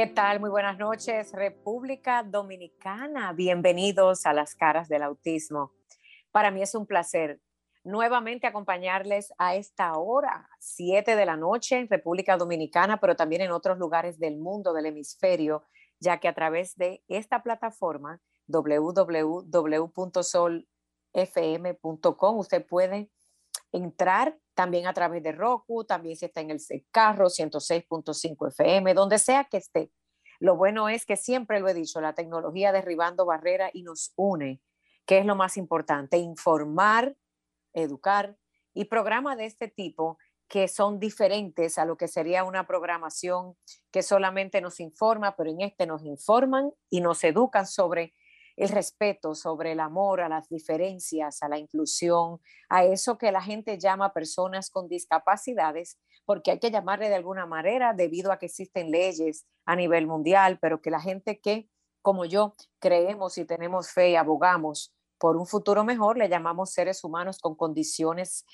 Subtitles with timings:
[0.00, 0.40] ¿Qué tal?
[0.40, 3.34] Muy buenas noches, República Dominicana.
[3.34, 5.74] Bienvenidos a las caras del autismo.
[6.30, 7.38] Para mí es un placer
[7.84, 13.50] nuevamente acompañarles a esta hora, 7 de la noche en República Dominicana, pero también en
[13.50, 15.64] otros lugares del mundo, del hemisferio,
[15.98, 19.18] ya que a través de esta plataforma www.solfm.com
[22.38, 23.10] usted puede
[23.72, 29.18] entrar también a través de Roku, también si está en el carro 106.5 FM, donde
[29.18, 29.90] sea que esté.
[30.38, 34.62] Lo bueno es que siempre lo he dicho, la tecnología derribando barreras y nos une,
[35.06, 37.16] que es lo más importante, informar,
[37.72, 38.36] educar
[38.74, 43.56] y programas de este tipo que son diferentes a lo que sería una programación
[43.92, 48.14] que solamente nos informa, pero en este nos informan y nos educan sobre
[48.60, 53.40] el respeto, sobre el amor a las diferencias, a la inclusión, a eso que la
[53.40, 58.46] gente llama personas con discapacidades, porque hay que llamarle de alguna manera debido a que
[58.46, 61.70] existen leyes a nivel mundial, pero que la gente que,
[62.02, 67.02] como yo, creemos y tenemos fe y abogamos por un futuro mejor, le llamamos seres
[67.02, 68.44] humanos con condiciones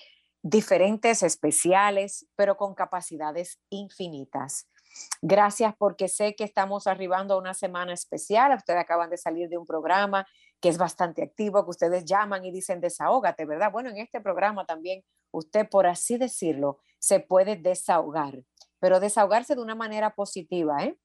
[0.41, 4.69] diferentes, especiales, pero con capacidades infinitas.
[5.23, 8.55] Gracias porque sé que estamos arribando a una semana especial.
[8.55, 10.27] Ustedes acaban de salir de un programa
[10.61, 13.73] que es bastante activo, que ustedes llaman y dicen desahógate, ¿verdad?
[13.73, 18.43] Bueno, en este programa también usted, por así decirlo, se puede desahogar,
[18.79, 20.99] pero desahogarse de una manera positiva, ¿eh?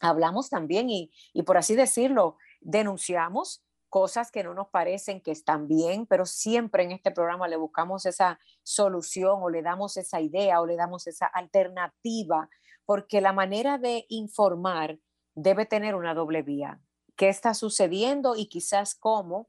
[0.00, 5.68] Hablamos también y, y por así decirlo, denunciamos cosas que no nos parecen que están
[5.68, 10.60] bien, pero siempre en este programa le buscamos esa solución o le damos esa idea
[10.60, 12.48] o le damos esa alternativa
[12.86, 14.98] porque la manera de informar
[15.34, 16.80] debe tener una doble vía.
[17.16, 19.48] ¿Qué está sucediendo y quizás cómo,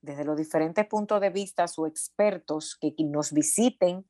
[0.00, 4.08] desde los diferentes puntos de vista o expertos que nos visiten,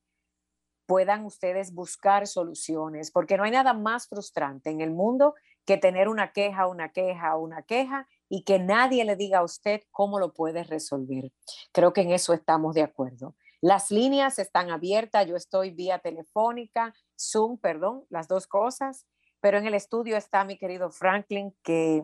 [0.86, 3.10] puedan ustedes buscar soluciones?
[3.10, 7.36] Porque no hay nada más frustrante en el mundo que tener una queja, una queja,
[7.36, 11.32] una queja y que nadie le diga a usted cómo lo puede resolver.
[11.72, 13.34] Creo que en eso estamos de acuerdo.
[13.60, 19.06] Las líneas están abiertas, yo estoy vía telefónica, Zoom, perdón, las dos cosas,
[19.40, 22.02] pero en el estudio está mi querido Franklin, que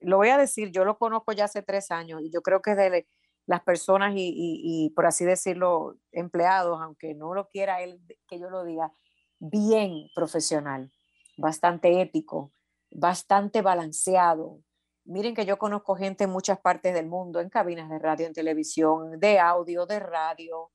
[0.00, 2.74] lo voy a decir, yo lo conozco ya hace tres años y yo creo que
[2.74, 3.06] de
[3.46, 8.64] las personas y, por así decirlo, empleados, aunque no lo quiera él que yo lo
[8.64, 8.92] diga,
[9.38, 10.92] bien profesional,
[11.36, 12.52] bastante ético,
[12.90, 14.60] bastante balanceado.
[15.04, 18.32] Miren que yo conozco gente en muchas partes del mundo, en cabinas de radio, en
[18.32, 20.70] televisión, de audio, de radio,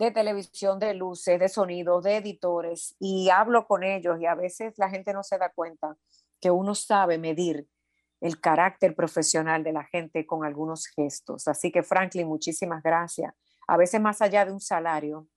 [0.00, 4.74] de televisión, de luces, de sonido, de editores, y hablo con ellos y a veces
[4.78, 5.96] la gente no se da cuenta
[6.40, 7.68] que uno sabe medir
[8.20, 11.46] el carácter profesional de la gente con algunos gestos.
[11.48, 13.34] Así que Franklin, muchísimas gracias.
[13.68, 15.28] A veces más allá de un salario,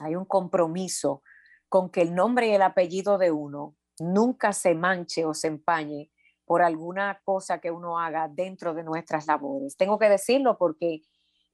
[0.00, 1.22] hay un compromiso
[1.68, 6.10] con que el nombre y el apellido de uno nunca se manche o se empañe
[6.44, 9.76] por alguna cosa que uno haga dentro de nuestras labores.
[9.76, 11.02] Tengo que decirlo porque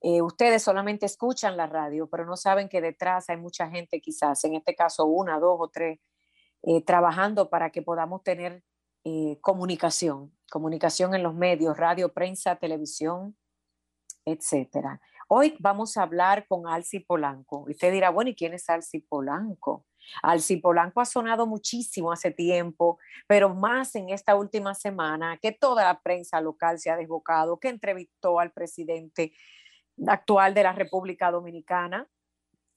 [0.02, 4.42] eh, ustedes solamente escuchan la radio, pero no saben que detrás hay mucha gente, quizás,
[4.44, 5.98] en este caso una, dos o tres,
[6.62, 8.62] eh, trabajando para que podamos tener
[9.04, 13.36] eh, comunicación, comunicación en los medios, radio, prensa, televisión,
[14.24, 15.00] etcétera.
[15.28, 17.64] Hoy vamos a hablar con Alci Polanco.
[17.68, 19.86] Usted dirá, bueno, ¿y quién es Alci Polanco?
[20.22, 25.84] Alci Polanco ha sonado muchísimo hace tiempo, pero más en esta última semana, que toda
[25.84, 29.32] la prensa local se ha desbocado, que entrevistó al presidente
[30.06, 32.08] actual de la República Dominicana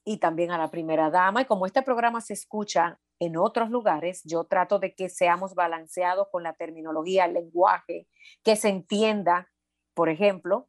[0.04, 1.42] y también a la primera dama.
[1.42, 6.28] Y como este programa se escucha en otros lugares, yo trato de que seamos balanceados
[6.30, 8.06] con la terminología, el lenguaje,
[8.42, 9.50] que se entienda,
[9.94, 10.68] por ejemplo,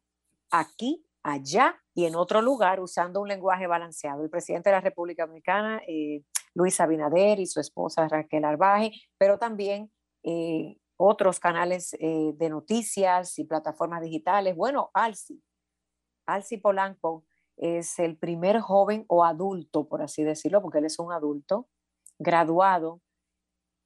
[0.50, 4.22] aquí, allá y en otro lugar, usando un lenguaje balanceado.
[4.22, 6.22] El presidente de la República Dominicana, eh,
[6.54, 9.90] Luis Abinader, y su esposa Raquel Arbaje, pero también
[10.22, 14.56] eh, otros canales eh, de noticias y plataformas digitales.
[14.56, 15.42] Bueno, Alci,
[16.26, 17.24] Alci Polanco
[17.56, 21.68] es el primer joven o adulto, por así decirlo, porque él es un adulto,
[22.18, 23.02] graduado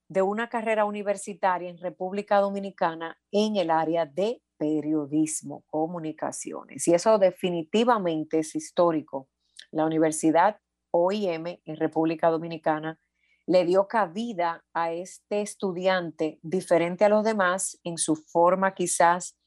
[0.09, 6.87] de una carrera universitaria en República Dominicana en el área de periodismo, comunicaciones.
[6.89, 9.29] Y eso definitivamente es histórico.
[9.71, 10.59] La Universidad
[10.91, 13.01] OIM en República Dominicana
[13.47, 19.39] le dio cabida a este estudiante diferente a los demás en su forma quizás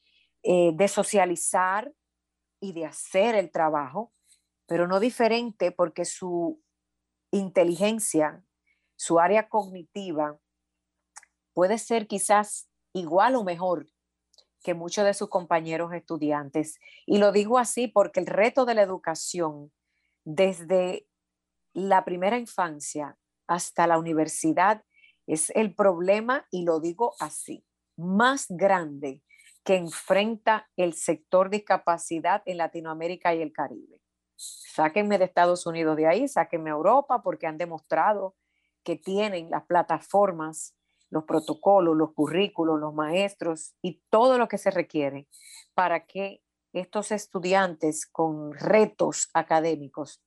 [0.42, 1.92] eh, de socializar
[2.64, 4.10] y de hacer el trabajo,
[4.66, 6.62] pero no diferente porque su
[7.30, 8.42] inteligencia,
[8.96, 10.40] su área cognitiva
[11.52, 13.86] puede ser quizás igual o mejor
[14.62, 16.80] que muchos de sus compañeros estudiantes.
[17.04, 19.70] Y lo digo así porque el reto de la educación
[20.24, 21.06] desde
[21.74, 24.82] la primera infancia hasta la universidad
[25.26, 27.66] es el problema, y lo digo así,
[27.96, 29.20] más grande
[29.64, 34.02] que enfrenta el sector discapacidad en Latinoamérica y el Caribe.
[34.36, 38.36] Sáquenme de Estados Unidos de ahí, sáquenme a Europa porque han demostrado
[38.82, 40.76] que tienen las plataformas,
[41.08, 45.28] los protocolos, los currículos, los maestros y todo lo que se requiere
[45.72, 46.42] para que
[46.74, 50.22] estos estudiantes con retos académicos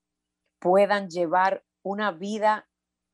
[0.60, 2.68] puedan llevar una vida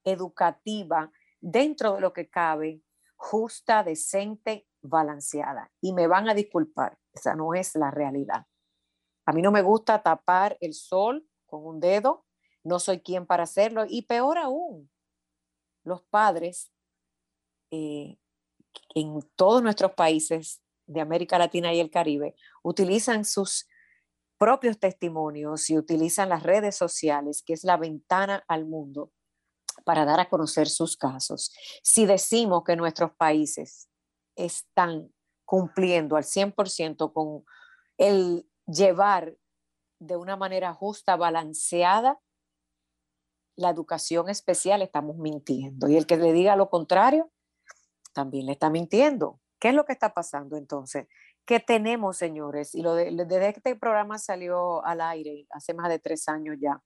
[0.05, 1.11] educativa
[1.41, 2.81] dentro de lo que cabe,
[3.15, 5.71] justa, decente, balanceada.
[5.81, 8.45] Y me van a disculpar, esa no es la realidad.
[9.25, 12.25] A mí no me gusta tapar el sol con un dedo,
[12.63, 13.85] no soy quien para hacerlo.
[13.87, 14.89] Y peor aún,
[15.83, 16.71] los padres
[17.71, 18.17] eh,
[18.95, 23.67] en todos nuestros países de América Latina y el Caribe utilizan sus
[24.37, 29.11] propios testimonios y utilizan las redes sociales, que es la ventana al mundo,
[29.85, 31.53] para dar a conocer sus casos.
[31.81, 33.89] Si decimos que nuestros países
[34.35, 35.13] están
[35.45, 37.45] cumpliendo al 100% con
[37.97, 39.35] el llevar
[39.99, 42.19] de una manera justa, balanceada,
[43.55, 45.87] la educación especial, estamos mintiendo.
[45.87, 47.31] Y el que le diga lo contrario,
[48.13, 49.39] también le está mintiendo.
[49.59, 51.07] ¿Qué es lo que está pasando entonces?
[51.45, 52.73] ¿Qué tenemos, señores?
[52.73, 56.81] Y lo de, desde este programa salió al aire hace más de tres años ya.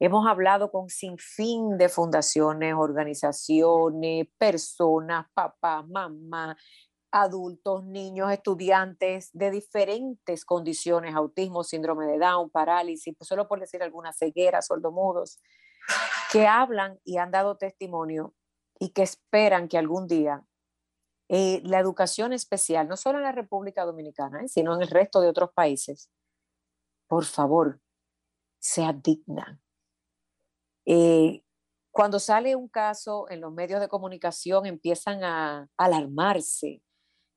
[0.00, 6.56] Hemos hablado con sin fin de fundaciones, organizaciones, personas, papás, mamás,
[7.10, 13.82] adultos, niños, estudiantes de diferentes condiciones, autismo, síndrome de Down, parálisis, pues solo por decir
[13.82, 15.40] algunas, cegueras, sordomudos,
[16.30, 18.34] que hablan y han dado testimonio
[18.78, 20.44] y que esperan que algún día
[21.28, 25.20] eh, la educación especial, no solo en la República Dominicana, eh, sino en el resto
[25.20, 26.10] de otros países,
[27.06, 27.80] por favor,
[28.58, 29.60] sea digna.
[30.90, 31.42] Eh,
[31.90, 36.82] cuando sale un caso en los medios de comunicación empiezan a alarmarse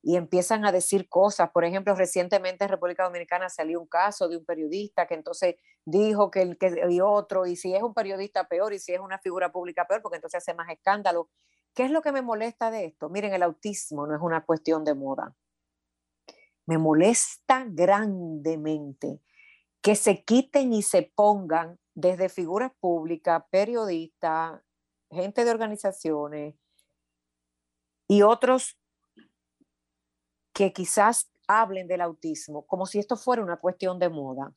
[0.01, 1.49] y empiezan a decir cosas.
[1.51, 6.31] Por ejemplo, recientemente en República Dominicana salió un caso de un periodista que entonces dijo
[6.31, 9.19] que el que y otro, y si es un periodista peor, y si es una
[9.19, 11.29] figura pública peor, porque entonces hace más escándalo.
[11.73, 13.09] ¿Qué es lo que me molesta de esto?
[13.09, 15.35] Miren, el autismo no es una cuestión de moda.
[16.65, 19.19] Me molesta grandemente
[19.81, 24.61] que se quiten y se pongan desde figuras públicas, periodistas,
[25.09, 26.55] gente de organizaciones
[28.07, 28.77] y otros
[30.53, 34.53] que quizás hablen del autismo como si esto fuera una cuestión de moda.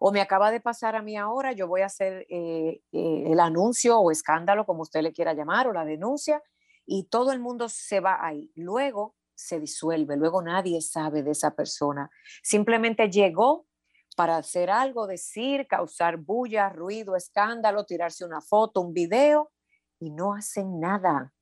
[0.00, 3.40] O me acaba de pasar a mí ahora, yo voy a hacer eh, eh, el
[3.40, 6.42] anuncio o escándalo, como usted le quiera llamar, o la denuncia,
[6.84, 8.50] y todo el mundo se va ahí.
[8.54, 12.10] Luego se disuelve, luego nadie sabe de esa persona.
[12.42, 13.66] Simplemente llegó
[14.14, 19.50] para hacer algo, decir, causar bulla, ruido, escándalo, tirarse una foto, un video,
[19.98, 21.32] y no hacen nada.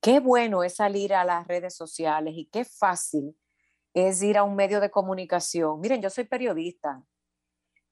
[0.00, 3.36] Qué bueno es salir a las redes sociales y qué fácil
[3.94, 5.80] es ir a un medio de comunicación.
[5.80, 7.02] Miren, yo soy periodista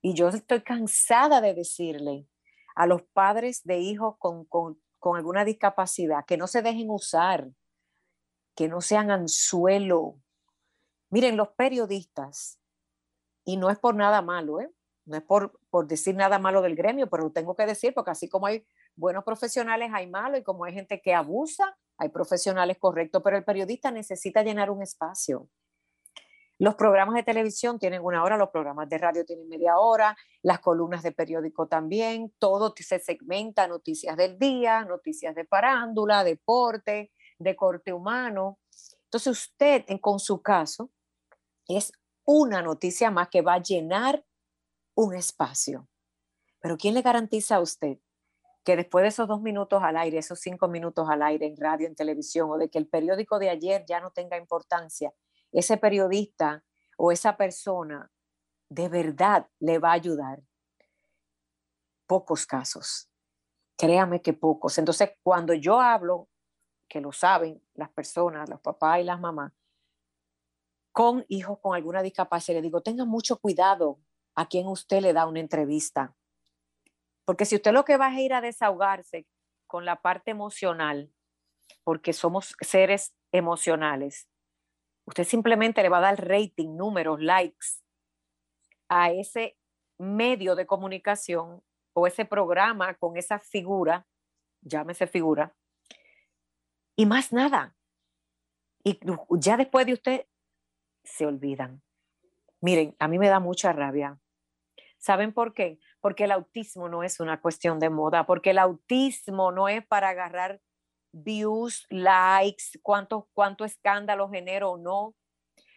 [0.02, 2.28] y yo estoy cansada de decirle
[2.74, 4.46] a los padres de hijos con,
[5.16, 7.48] alguna discapacidad que no se dejen usar,
[8.54, 10.20] que no sean anzuelo.
[11.08, 12.58] Miren, los periodistas,
[13.44, 14.70] y no es por nada malo, ¿eh?
[15.04, 18.12] no es por, por decir nada malo del gremio, pero lo tengo que decir porque
[18.12, 22.78] así como hay buenos profesionales, hay malos y como hay gente que abusa, hay profesionales
[22.78, 25.48] correctos, pero el periodista necesita llenar un espacio.
[26.58, 30.60] Los programas de televisión tienen una hora, los programas de radio tienen media hora, las
[30.60, 37.56] columnas de periódico también, todo se segmenta, noticias del día, noticias de parándula, deporte, de
[37.56, 38.60] corte humano.
[39.04, 40.90] Entonces usted, con su caso,
[41.66, 41.92] es
[42.24, 44.24] una noticia más que va a llenar
[44.94, 45.88] un espacio.
[46.60, 47.98] Pero ¿quién le garantiza a usted
[48.64, 51.86] que después de esos dos minutos al aire, esos cinco minutos al aire en radio,
[51.86, 55.12] en televisión, o de que el periódico de ayer ya no tenga importancia,
[55.50, 56.64] ese periodista
[56.96, 58.10] o esa persona
[58.68, 60.42] de verdad le va a ayudar.
[62.06, 63.10] Pocos casos,
[63.76, 64.78] créame que pocos.
[64.78, 66.28] Entonces, cuando yo hablo,
[66.88, 69.52] que lo saben las personas, los papás y las mamás,
[70.92, 73.98] con hijos con alguna discapacidad, le digo, tenga mucho cuidado
[74.34, 76.14] a quien usted le da una entrevista
[77.24, 79.26] Porque si usted lo que va a ir a desahogarse
[79.66, 81.12] con la parte emocional,
[81.84, 84.28] porque somos seres emocionales,
[85.06, 87.82] usted simplemente le va a dar rating, números, likes
[88.88, 89.56] a ese
[89.98, 91.62] medio de comunicación
[91.94, 94.06] o ese programa con esa figura,
[94.60, 95.54] llámese figura,
[96.96, 97.74] y más nada.
[98.84, 98.98] Y
[99.38, 100.26] ya después de usted
[101.04, 101.82] se olvidan.
[102.60, 104.18] Miren, a mí me da mucha rabia.
[104.98, 105.78] ¿Saben por qué?
[106.00, 110.10] Porque el autismo no es una cuestión de moda, porque el autismo no es para
[110.10, 110.60] agarrar
[111.12, 115.16] views, likes, cuánto, cuánto escándalo genero o no.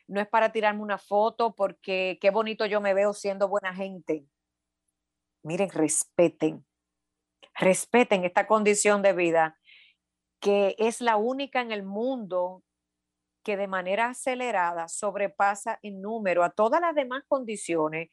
[0.08, 4.28] No es para tirarme una foto porque qué bonito yo me veo siendo buena gente.
[5.44, 6.66] Miren, respeten,
[7.56, 9.58] respeten esta condición de vida
[10.40, 12.62] que es la única en el mundo
[13.46, 18.10] que de manera acelerada sobrepasa en número a todas las demás condiciones,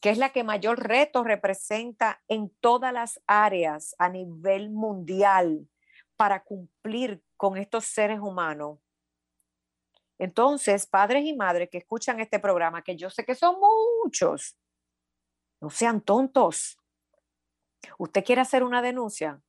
[0.00, 5.68] que es la que mayor reto representa en todas las áreas a nivel mundial
[6.14, 8.78] para cumplir con estos seres humanos.
[10.18, 14.56] Entonces, padres y madres que escuchan este programa, que yo sé que son muchos,
[15.60, 16.78] no sean tontos.
[17.98, 19.42] ¿Usted quiere hacer una denuncia?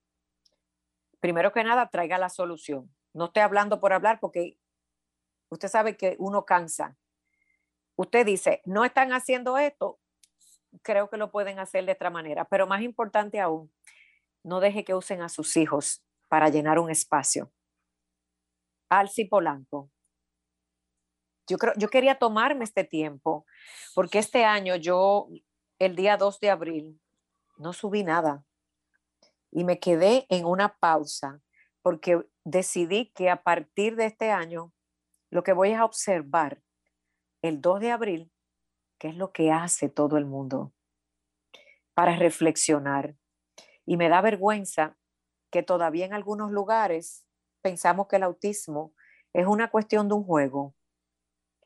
[1.19, 2.91] Primero que nada, traiga la solución.
[3.13, 4.57] No estoy hablando por hablar porque
[5.49, 6.97] usted sabe que uno cansa.
[7.95, 9.99] Usted dice, no están haciendo esto,
[10.83, 13.73] creo que lo pueden hacer de otra manera, pero más importante aún,
[14.43, 17.51] no deje que usen a sus hijos para llenar un espacio.
[18.89, 19.89] Alci Polanco.
[21.49, 23.45] Yo, creo, yo quería tomarme este tiempo,
[23.95, 25.29] porque este año yo,
[25.79, 27.01] el día 2 de abril,
[27.57, 28.43] no subí nada
[29.51, 31.41] y me quedé en una pausa,
[31.81, 34.73] porque decidí que a partir de este año
[35.29, 36.61] lo que voy a observar
[37.41, 38.31] el 2 de abril,
[38.97, 40.73] qué es lo que hace todo el mundo,
[41.93, 43.15] para reflexionar.
[43.85, 44.97] Y me da vergüenza
[45.51, 47.25] que todavía en algunos lugares
[47.61, 48.93] pensamos que el autismo
[49.33, 50.75] es una cuestión de un juego,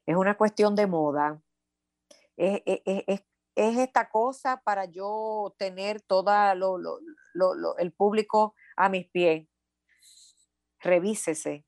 [0.06, 1.42] es una cuestión de moda,
[2.38, 2.62] es,
[3.56, 6.32] esta cosa para yo tener todo
[7.78, 9.48] el público a mis pies.
[10.80, 11.66] Revísese.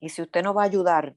[0.00, 1.16] Y si usted no va a ayudar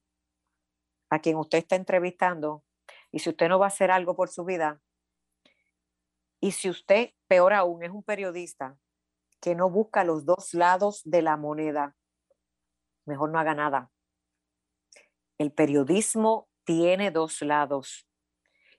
[1.09, 2.63] a quien usted está entrevistando,
[3.11, 4.81] y si usted no va a hacer algo por su vida,
[6.39, 8.77] y si usted, peor aún, es un periodista
[9.39, 11.95] que no busca los dos lados de la moneda,
[13.05, 13.91] mejor no haga nada.
[15.38, 18.07] El periodismo tiene dos lados.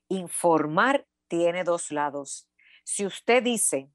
[0.09, 2.49] Informar tiene dos lados.
[2.85, 3.90] Si usted dice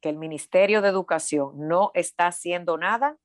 [0.00, 3.18] que el Ministerio de Educación no está haciendo nada,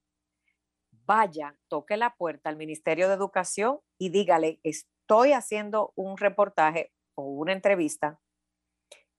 [1.06, 7.24] vaya, toque la puerta al Ministerio de Educación y dígale, estoy haciendo un reportaje o
[7.24, 8.20] una entrevista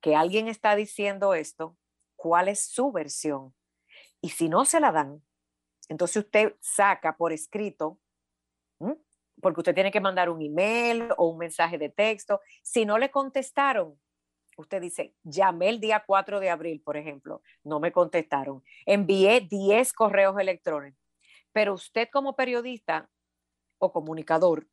[0.01, 1.77] que alguien está diciendo esto,
[2.15, 3.55] ¿cuál es su versión?
[4.21, 5.23] Y si no se la dan,
[5.89, 7.99] entonces usted saca por escrito,
[9.41, 12.41] porque usted tiene que mandar un email o un mensaje de texto.
[12.63, 13.99] Si no le contestaron,
[14.57, 18.63] usted dice, llamé el día 4 de abril, por ejemplo, no me contestaron.
[18.85, 21.06] Envié 10 correos electrónicos.
[21.57, 23.09] Pero usted como periodista
[23.79, 24.67] o comunicador,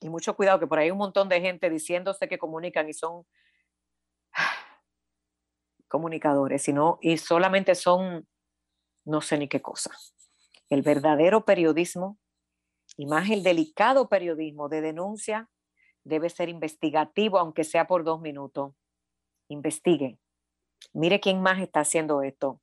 [0.00, 2.94] y mucho cuidado que por ahí hay un montón de gente diciéndose que comunican y
[2.94, 3.26] son
[5.86, 8.26] comunicadores, sino y solamente son
[9.04, 9.90] no sé ni qué cosa.
[10.70, 12.18] El verdadero periodismo
[12.96, 15.50] y más el delicado periodismo de denuncia
[16.04, 18.72] debe ser investigativo, aunque sea por dos minutos.
[19.48, 20.18] Investigue.
[20.94, 22.62] Mire quién más está haciendo esto.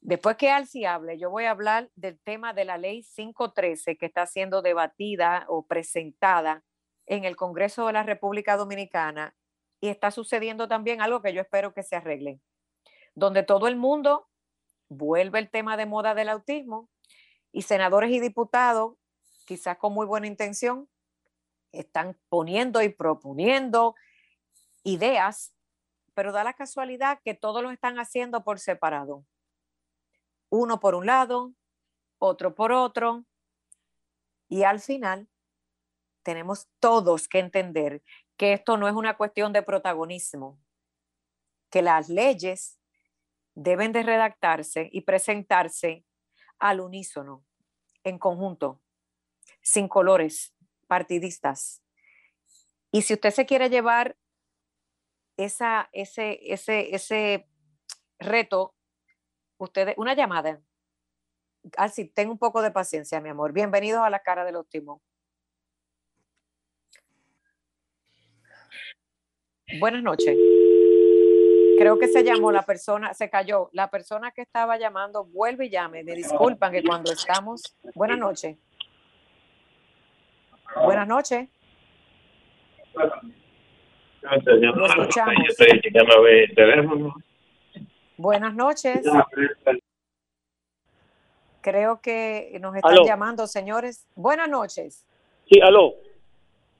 [0.00, 4.06] Después que Alci hable, yo voy a hablar del tema de la ley 513 que
[4.06, 6.64] está siendo debatida o presentada
[7.06, 9.34] en el Congreso de la República Dominicana
[9.80, 12.40] y está sucediendo también algo que yo espero que se arregle,
[13.14, 14.28] donde todo el mundo
[14.88, 16.88] vuelve el tema de moda del autismo
[17.50, 18.94] y senadores y diputados,
[19.44, 20.88] quizás con muy buena intención,
[21.72, 23.94] están poniendo y proponiendo
[24.84, 25.54] ideas,
[26.14, 29.24] pero da la casualidad que todos lo están haciendo por separado.
[30.54, 31.54] Uno por un lado,
[32.18, 33.24] otro por otro,
[34.48, 35.30] y al final
[36.22, 38.02] tenemos todos que entender
[38.36, 40.60] que esto no es una cuestión de protagonismo,
[41.70, 42.78] que las leyes
[43.54, 46.04] deben de redactarse y presentarse
[46.58, 47.46] al unísono,
[48.04, 48.82] en conjunto,
[49.62, 50.54] sin colores
[50.86, 51.82] partidistas.
[52.90, 54.18] Y si usted se quiere llevar
[55.38, 57.48] esa, ese, ese, ese
[58.18, 58.74] reto,
[59.64, 60.60] usted, una llamada.
[61.76, 63.52] Así, ten un poco de paciencia, mi amor.
[63.52, 65.00] Bienvenidos a la cara del óptimo.
[69.78, 70.36] Buenas noches.
[71.78, 73.70] creo que se llamó la persona, se cayó.
[73.72, 76.04] La persona que estaba llamando, vuelve y llame.
[76.04, 77.76] Me disculpan que cuando estamos.
[77.94, 78.56] Buenas noches.
[80.84, 81.48] Buenas noches.
[84.22, 85.36] Lo escuchamos.
[88.16, 89.02] Buenas noches.
[91.60, 94.06] Creo que nos están llamando, señores.
[94.14, 95.06] Buenas noches.
[95.48, 95.94] Sí, aló.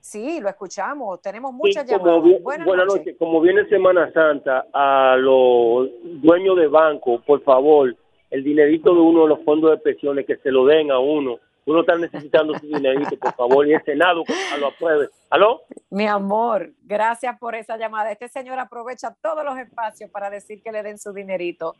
[0.01, 1.23] Sí, lo escuchamos.
[1.23, 2.43] Tenemos muchas llamadas.
[2.43, 3.17] buenas, noches.
[3.19, 7.95] Como viene Semana Santa, a los dueños de banco, por favor,
[8.31, 11.39] el dinerito de uno de los fondos de pensiones, que se lo den a uno.
[11.65, 14.25] Uno está necesitando su dinerito, por favor, y el Senado
[14.59, 15.09] lo apruebe.
[15.31, 15.63] ¿Aló?
[15.91, 18.11] Mi amor, gracias por esa llamada.
[18.11, 21.75] Este señor aprovecha todos los espacios para decir que le den su dinerito.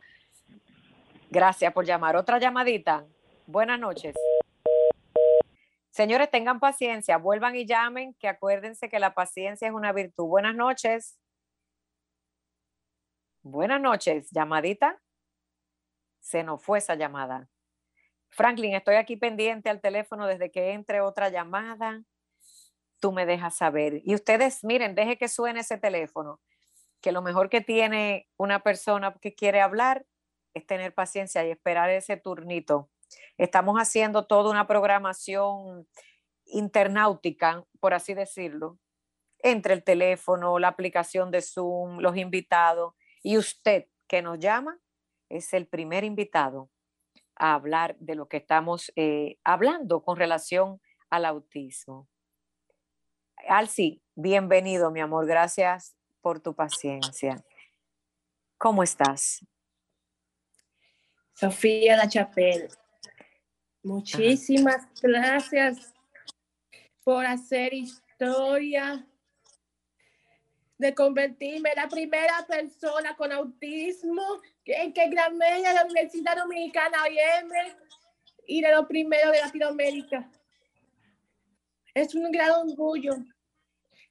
[1.29, 2.15] Gracias por llamar.
[2.15, 3.05] Otra llamadita.
[3.45, 4.15] Buenas noches.
[5.89, 10.25] Señores, tengan paciencia, vuelvan y llamen, que acuérdense que la paciencia es una virtud.
[10.25, 11.19] Buenas noches.
[13.43, 14.99] Buenas noches, llamadita.
[16.19, 17.47] Se nos fue esa llamada.
[18.33, 22.03] Franklin, estoy aquí pendiente al teléfono desde que entre otra llamada.
[22.99, 24.01] Tú me dejas saber.
[24.05, 26.39] Y ustedes, miren, deje que suene ese teléfono,
[27.01, 30.05] que lo mejor que tiene una persona que quiere hablar
[30.53, 32.89] es tener paciencia y esperar ese turnito
[33.37, 35.87] Estamos haciendo toda una programación
[36.45, 38.79] internautica, por así decirlo,
[39.39, 44.79] entre el teléfono, la aplicación de Zoom, los invitados y usted que nos llama
[45.29, 46.69] es el primer invitado
[47.35, 52.07] a hablar de lo que estamos eh, hablando con relación al autismo.
[53.47, 55.25] Alci, bienvenido, mi amor.
[55.25, 57.43] Gracias por tu paciencia.
[58.57, 59.45] ¿Cómo estás?
[61.33, 62.69] Sofía La Chapelle.
[63.83, 65.93] Muchísimas gracias
[67.03, 69.05] por hacer historia,
[70.83, 77.03] de convertirme en la primera persona con autismo en que gradué a la Universidad Dominicana
[77.03, 77.49] OIM
[78.45, 80.29] y de lo primero de Latinoamérica.
[81.93, 83.13] Es un gran orgullo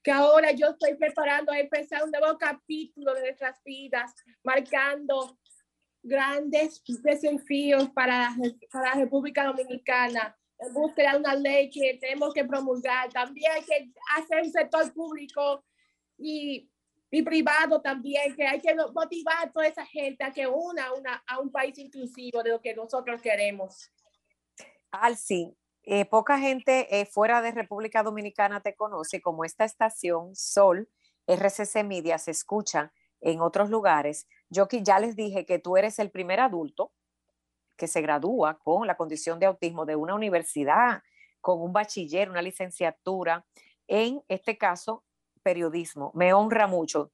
[0.02, 4.10] que ahora yo estoy preparando a empezar un nuevo capítulo de nuestras vidas,
[4.42, 5.38] marcando
[6.02, 8.34] grandes desafíos para,
[8.72, 13.12] para la República Dominicana en búsqueda de una ley que tenemos que promulgar.
[13.12, 15.62] También hay que hacer un sector público
[16.22, 16.70] y,
[17.10, 21.22] y privado también, que hay que motivar a toda esa gente a que una, una
[21.26, 23.90] a un país inclusivo de lo que nosotros queremos.
[24.90, 30.88] Alci, eh, poca gente eh, fuera de República Dominicana te conoce como esta estación Sol,
[31.26, 34.28] RCC Media, se escucha en otros lugares.
[34.48, 36.92] Yo que ya les dije que tú eres el primer adulto
[37.76, 41.02] que se gradúa con la condición de autismo de una universidad,
[41.40, 43.44] con un bachiller, una licenciatura,
[43.88, 45.04] en este caso,
[45.42, 46.10] periodismo.
[46.14, 47.10] Me honra mucho.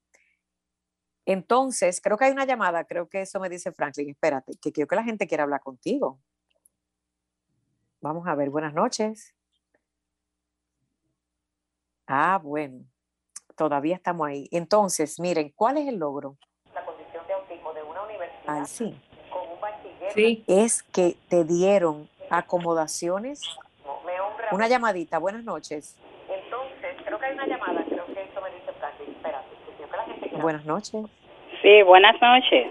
[1.27, 4.89] Entonces, creo que hay una llamada, creo que eso me dice Franklin, espérate, que quiero
[4.89, 6.21] que la gente quiera hablar contigo.
[8.01, 9.35] Vamos a ver, buenas noches.
[12.07, 12.87] Ah, bueno
[13.59, 14.49] todavía estamos ahí.
[14.53, 16.39] Entonces, miren, ¿cuál es el logro?
[16.73, 18.65] La condición de autismo de una universidad.
[18.65, 18.99] sí.
[19.31, 20.13] Con un bachiller.
[20.13, 20.45] Sí.
[20.47, 23.43] Es que te dieron acomodaciones.
[24.51, 25.99] Una llamadita, buenas noches.
[26.27, 29.11] Entonces, creo que hay una llamada, creo que eso me dice Franklin.
[29.11, 31.05] Espérate, que la gente Buenas noches.
[31.63, 32.69] Sí, buenas noches.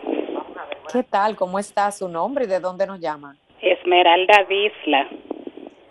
[0.91, 1.35] ¿Qué tal?
[1.35, 3.35] ¿Cómo está su nombre y de dónde nos llama?
[3.61, 5.07] Esmeralda Disla.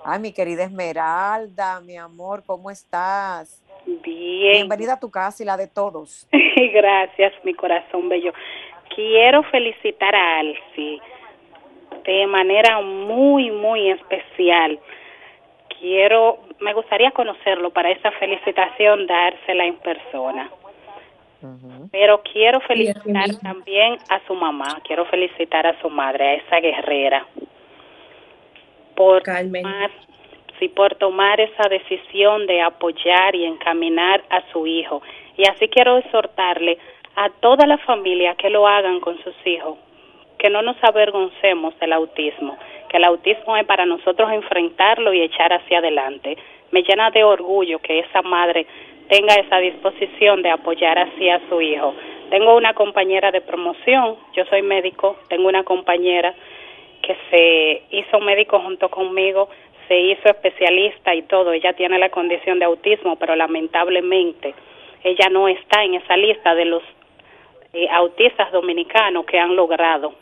[0.05, 3.63] Ay, mi querida Esmeralda, mi amor, ¿cómo estás?
[3.85, 4.53] Bien.
[4.53, 6.29] Bienvenida a tu casa y la de todos.
[6.73, 8.33] Gracias, mi corazón bello.
[8.95, 11.01] Quiero felicitar a Alci
[12.05, 14.79] de manera muy, muy especial.
[15.81, 20.51] Quiero, me gustaría conocerlo para esa felicitación, dársela en persona.
[21.93, 27.27] Pero quiero felicitar también a su mamá, quiero felicitar a su madre, a esa guerrera,
[28.95, 29.23] por
[30.61, 35.03] y por tomar esa decisión de apoyar y encaminar a su hijo.
[35.37, 36.79] Y así quiero exhortarle
[37.15, 39.79] a toda la familia que lo hagan con sus hijos,
[40.39, 42.57] que no nos avergoncemos del autismo,
[42.89, 46.37] que el autismo es para nosotros enfrentarlo y echar hacia adelante.
[46.71, 48.67] Me llena de orgullo que esa madre
[49.09, 51.95] tenga esa disposición de apoyar así a su hijo.
[52.31, 56.35] Tengo una compañera de promoción, yo soy médico, tengo una compañera
[57.03, 59.49] que se hizo médico junto conmigo,
[59.87, 64.55] se hizo especialista y todo, ella tiene la condición de autismo, pero lamentablemente
[65.05, 66.83] ella no está en esa lista de los
[67.73, 70.15] eh, autistas dominicanos que han logrado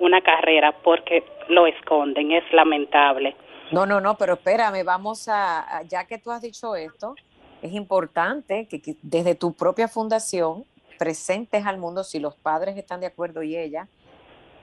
[0.00, 3.36] una carrera porque lo esconden, es lamentable.
[3.70, 7.14] No, no, no, pero espérame, vamos a, ya que tú has dicho esto,
[7.64, 10.64] es importante que, desde tu propia fundación
[10.98, 13.88] presentes al mundo, si los padres están de acuerdo y ella,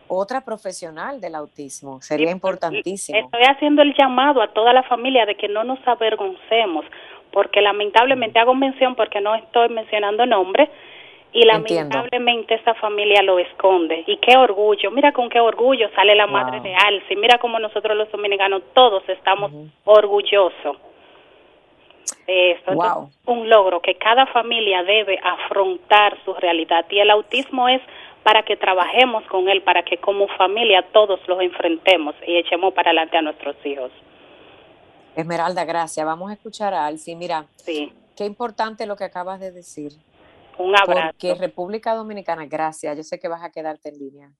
[0.07, 1.99] otra profesional del autismo.
[2.01, 3.17] Sería importantísimo.
[3.17, 6.85] Estoy haciendo el llamado a toda la familia de que no nos avergoncemos,
[7.33, 10.69] porque lamentablemente hago mención porque no estoy mencionando nombres
[11.33, 11.95] y Entiendo.
[11.97, 14.03] lamentablemente esa familia lo esconde.
[14.05, 17.97] Y qué orgullo, mira con qué orgullo sale la madre de Alci, mira como nosotros
[17.97, 19.69] los dominicanos todos estamos Ujú.
[19.85, 20.77] orgullosos
[22.31, 22.73] de esto.
[22.73, 23.09] Wow.
[23.25, 27.81] Un logro que cada familia debe afrontar su realidad y el autismo es
[28.23, 32.89] para que trabajemos con él, para que como familia todos los enfrentemos y echemos para
[32.91, 33.91] adelante a nuestros hijos.
[35.15, 36.05] Esmeralda, gracias.
[36.05, 37.15] Vamos a escuchar a Alci.
[37.15, 39.91] Mira, Sí, qué importante lo que acabas de decir.
[40.57, 41.09] un abrazo.
[41.11, 44.31] Porque República Dominicana, gracias, yo sé que vas a quedarte en línea.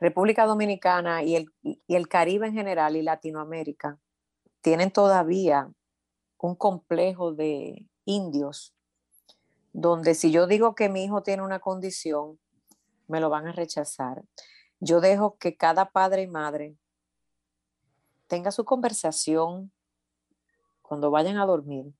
[0.00, 3.98] República Dominicana y el, y el Caribe en general y Latinoamérica
[4.60, 5.68] tienen todavía
[6.38, 8.74] un complejo de indios
[9.72, 12.38] donde si yo digo que mi hijo tiene una condición,
[13.08, 14.24] me lo van a rechazar.
[14.80, 16.76] Yo dejo que cada padre y madre
[18.26, 19.70] tenga su conversación
[20.82, 21.92] cuando vayan a dormir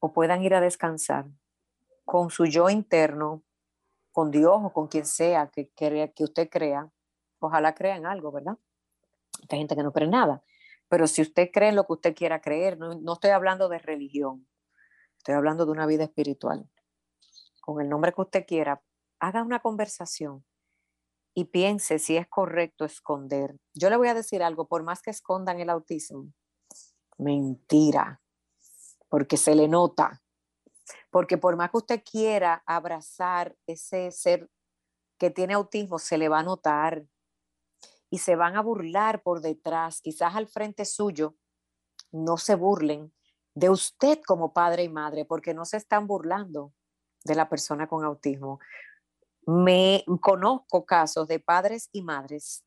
[0.00, 1.26] o puedan ir a descansar
[2.04, 3.42] con su yo interno,
[4.12, 6.90] con Dios o con quien sea que, crea- que usted crea.
[7.38, 8.58] Ojalá crea en algo, ¿verdad?
[9.48, 10.42] Hay gente que no cree nada.
[10.90, 13.78] Pero si usted cree en lo que usted quiera creer, no, no estoy hablando de
[13.78, 14.46] religión,
[15.18, 16.68] estoy hablando de una vida espiritual.
[17.60, 18.82] Con el nombre que usted quiera,
[19.20, 20.44] haga una conversación
[21.32, 23.56] y piense si es correcto esconder.
[23.72, 26.32] Yo le voy a decir algo, por más que escondan el autismo,
[27.18, 28.20] mentira,
[29.08, 30.20] porque se le nota.
[31.10, 34.50] Porque por más que usted quiera abrazar ese ser
[35.18, 37.04] que tiene autismo, se le va a notar
[38.10, 41.36] y se van a burlar por detrás, quizás al frente suyo,
[42.10, 43.14] no se burlen
[43.54, 46.72] de usted como padre y madre, porque no se están burlando
[47.24, 48.58] de la persona con autismo.
[49.46, 52.64] Me conozco casos de padres y madres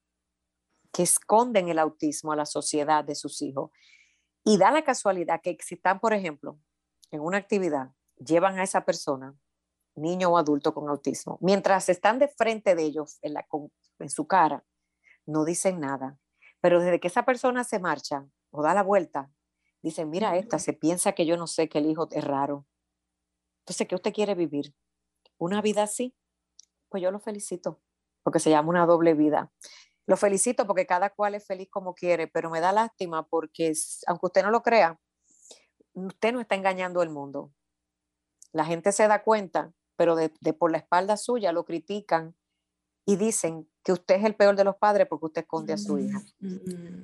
[0.92, 3.72] que esconden el autismo a la sociedad de sus hijos.
[4.46, 6.60] Y da la casualidad que si están, por ejemplo,
[7.12, 9.36] en una actividad, llevan a esa persona,
[9.96, 13.48] niño o adulto con autismo, mientras están de frente de ellos en, la,
[14.00, 14.64] en su cara,
[15.26, 16.18] no dicen nada.
[16.62, 19.32] Pero desde que esa persona se marcha o da la vuelta,
[19.82, 22.66] dicen, mira esta, se piensa que yo no sé que el hijo es raro.
[23.60, 24.74] Entonces, ¿qué usted quiere vivir?
[25.38, 26.16] ¿Una vida así?
[26.90, 27.82] Pues yo lo felicito,
[28.24, 29.52] porque se llama una doble vida.
[30.06, 33.74] Lo felicito porque cada cual es feliz como quiere, pero me da lástima porque,
[34.08, 35.00] aunque usted no lo crea,
[35.94, 37.52] usted no está engañando al mundo.
[38.52, 42.36] La gente se da cuenta, pero de, de por la espalda suya lo critican
[43.06, 46.00] y dicen que usted es el peor de los padres porque usted esconde a su
[46.00, 46.22] hija.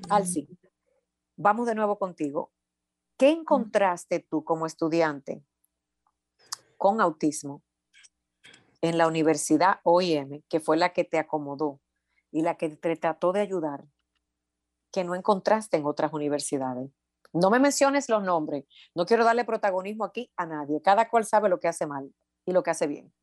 [0.09, 0.47] Alci,
[1.35, 2.51] vamos de nuevo contigo.
[3.17, 5.43] ¿Qué encontraste tú como estudiante
[6.77, 7.63] con autismo
[8.81, 11.81] en la universidad OIM, que fue la que te acomodó
[12.31, 13.85] y la que te trató de ayudar,
[14.91, 16.89] que no encontraste en otras universidades?
[17.33, 18.63] No me menciones los nombres,
[18.95, 22.13] no quiero darle protagonismo aquí a nadie, cada cual sabe lo que hace mal
[22.45, 23.13] y lo que hace bien.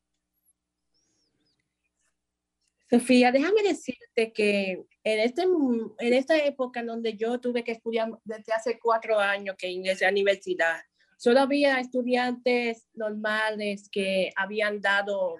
[2.89, 8.09] Sofía, déjame decirte que en, este, en esta época en donde yo tuve que estudiar
[8.23, 10.79] desde hace cuatro años que ingresé a la universidad,
[11.17, 15.35] solo había estudiantes normales que habían dado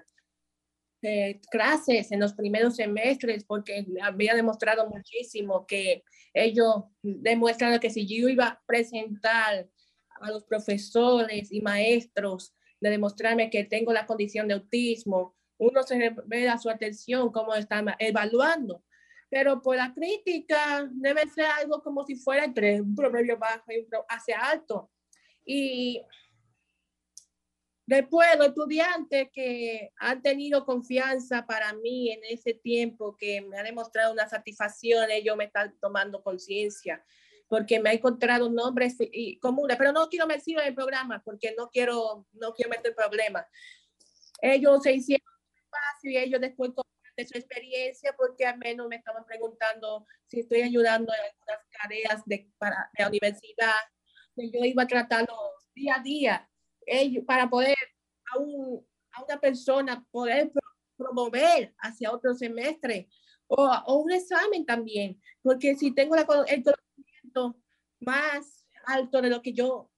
[1.00, 6.02] eh, clases en los primeros semestres porque había demostrado muchísimo que
[6.34, 9.68] ellos demuestran que si yo iba a presentar
[10.20, 16.14] a los profesores y maestros de demostrarme que tengo la condición de autismo, uno se
[16.26, 18.82] ve a su atención cómo están evaluando.
[19.30, 23.80] Pero por la crítica debe ser algo como si fuera entre un promedio bajo y
[23.80, 24.90] un hacia alto.
[25.44, 26.02] Y
[27.84, 33.62] después los estudiantes que han tenido confianza para mí en ese tiempo, que me ha
[33.62, 37.04] demostrado una satisfacción, ellos me están tomando conciencia
[37.48, 41.70] porque me ha encontrado nombres y- comunes, pero no quiero mencionar el programa porque no
[41.70, 43.46] quiero, no quiero meter problemas.
[44.40, 45.26] Ellos se hicieron
[45.68, 46.70] espacio y ellos después
[47.16, 52.22] de su experiencia porque al menos me estaban preguntando si estoy ayudando en algunas tareas
[52.26, 53.74] de, para, de la universidad,
[54.36, 55.34] yo iba tratando
[55.74, 56.50] día a día
[56.86, 57.76] ellos, para poder
[58.32, 60.62] a, un, a una persona poder pro-
[60.96, 63.08] promover hacia otro semestre
[63.46, 67.56] o, o un examen también, porque si tengo la, el conocimiento
[68.00, 69.90] más alto de lo que yo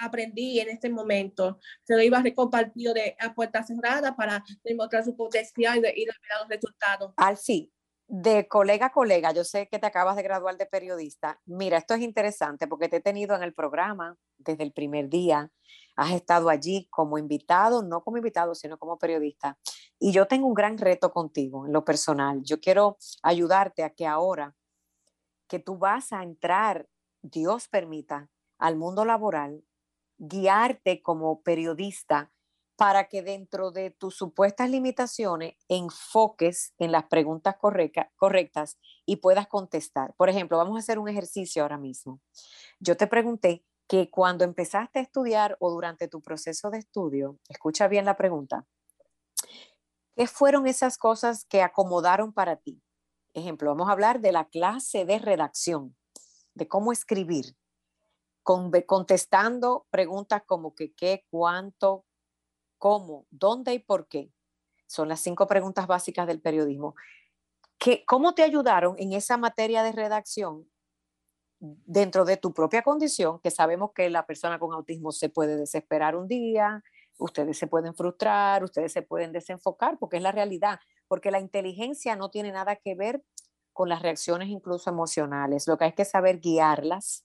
[0.00, 5.04] aprendí en este momento, se lo iba a compartir de a puerta cerrada para demostrar
[5.04, 7.12] su potencial y, de, los resultados.
[7.16, 7.72] Alci,
[8.08, 11.40] de colega a colega, yo sé que te acabas de graduar de periodista.
[11.46, 15.50] Mira, esto es interesante porque te he tenido en el programa desde el primer día.
[15.96, 19.58] has estado allí como invitado, no como invitado, sino como periodista.
[19.98, 22.42] Y yo tengo un gran reto contigo en lo personal.
[22.42, 24.54] Yo quiero ayudarte a que ahora
[25.48, 26.88] que tú vas a entrar,
[27.22, 29.62] Dios permita, al mundo laboral,
[30.22, 32.32] guiarte como periodista
[32.76, 40.14] para que dentro de tus supuestas limitaciones enfoques en las preguntas correctas y puedas contestar.
[40.16, 42.20] Por ejemplo, vamos a hacer un ejercicio ahora mismo.
[42.78, 47.88] Yo te pregunté que cuando empezaste a estudiar o durante tu proceso de estudio, escucha
[47.88, 48.66] bien la pregunta,
[50.16, 52.80] ¿qué fueron esas cosas que acomodaron para ti?
[53.34, 55.96] Ejemplo, vamos a hablar de la clase de redacción,
[56.54, 57.56] de cómo escribir,
[58.42, 62.04] contestando preguntas como que qué, cuánto,
[62.78, 64.32] cómo, dónde y por qué.
[64.86, 66.94] Son las cinco preguntas básicas del periodismo.
[67.78, 70.68] ¿Qué, ¿Cómo te ayudaron en esa materia de redacción
[71.62, 76.16] dentro de tu propia condición, que sabemos que la persona con autismo se puede desesperar
[76.16, 76.82] un día,
[77.18, 82.16] ustedes se pueden frustrar, ustedes se pueden desenfocar, porque es la realidad, porque la inteligencia
[82.16, 83.22] no tiene nada que ver
[83.72, 87.24] con las reacciones incluso emocionales, lo que hay que saber guiarlas.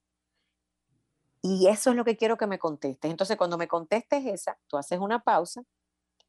[1.42, 3.10] Y eso es lo que quiero que me contestes.
[3.10, 5.64] Entonces, cuando me contestes esa, tú haces una pausa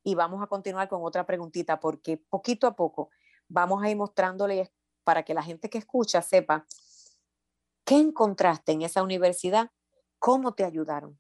[0.03, 3.11] y vamos a continuar con otra preguntita, porque poquito a poco
[3.49, 4.71] vamos a ir mostrándole
[5.05, 6.67] para que la gente que escucha sepa
[7.89, 9.71] ¿Qué encontraste en esa universidad?
[10.19, 11.19] ¿Cómo te ayudaron?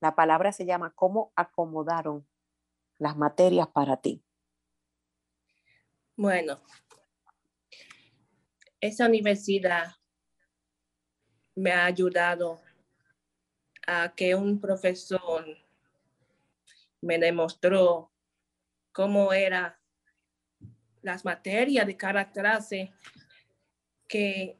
[0.00, 2.28] La palabra se llama cómo acomodaron
[2.98, 4.22] las materias para ti.
[6.16, 6.60] Bueno,
[8.82, 9.94] esa universidad
[11.54, 12.60] me ha ayudado
[13.86, 15.44] a que un profesor
[17.00, 18.10] me demostró
[18.92, 19.74] cómo eran
[21.02, 22.92] las materias de cada clase
[24.06, 24.58] que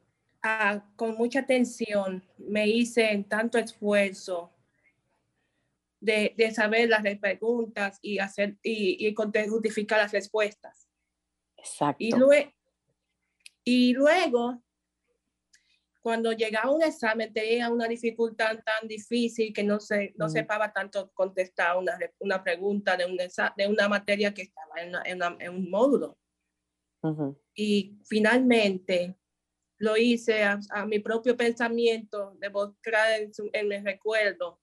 [0.95, 4.51] con mucha atención me hice tanto esfuerzo
[5.99, 10.87] de, saber las preguntas y hacer y, y justificar las respuestas.
[11.57, 12.03] Exacto.
[13.63, 14.63] Y luego,
[16.01, 21.11] cuando llegaba un examen, tenía una dificultad tan difícil que no, se, no sepaba tanto
[21.13, 26.17] contestar una, una pregunta de, un, de una materia que estaba en, en, un módulo.
[27.53, 29.15] Y finalmente,
[29.77, 34.59] lo hice a, mi propio pensamiento, de buscar en, en mi recuerdo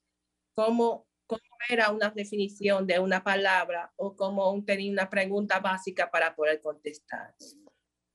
[0.54, 6.34] cómo, cómo, era una definición de una palabra o cómo tenía una pregunta básica para
[6.34, 7.34] poder contestar.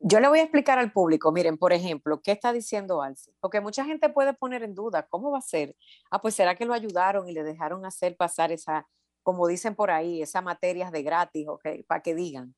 [0.05, 3.31] Yo le voy a explicar al público, miren, por ejemplo, ¿qué está diciendo Alci?
[3.39, 5.77] Porque mucha gente puede poner en duda, ¿cómo va a ser?
[6.11, 8.85] Ah, pues será que lo ayudaron y le dejaron hacer pasar esa,
[9.21, 11.65] como dicen por ahí, esas materias de gratis, ¿ok?
[11.87, 12.53] Para que digan.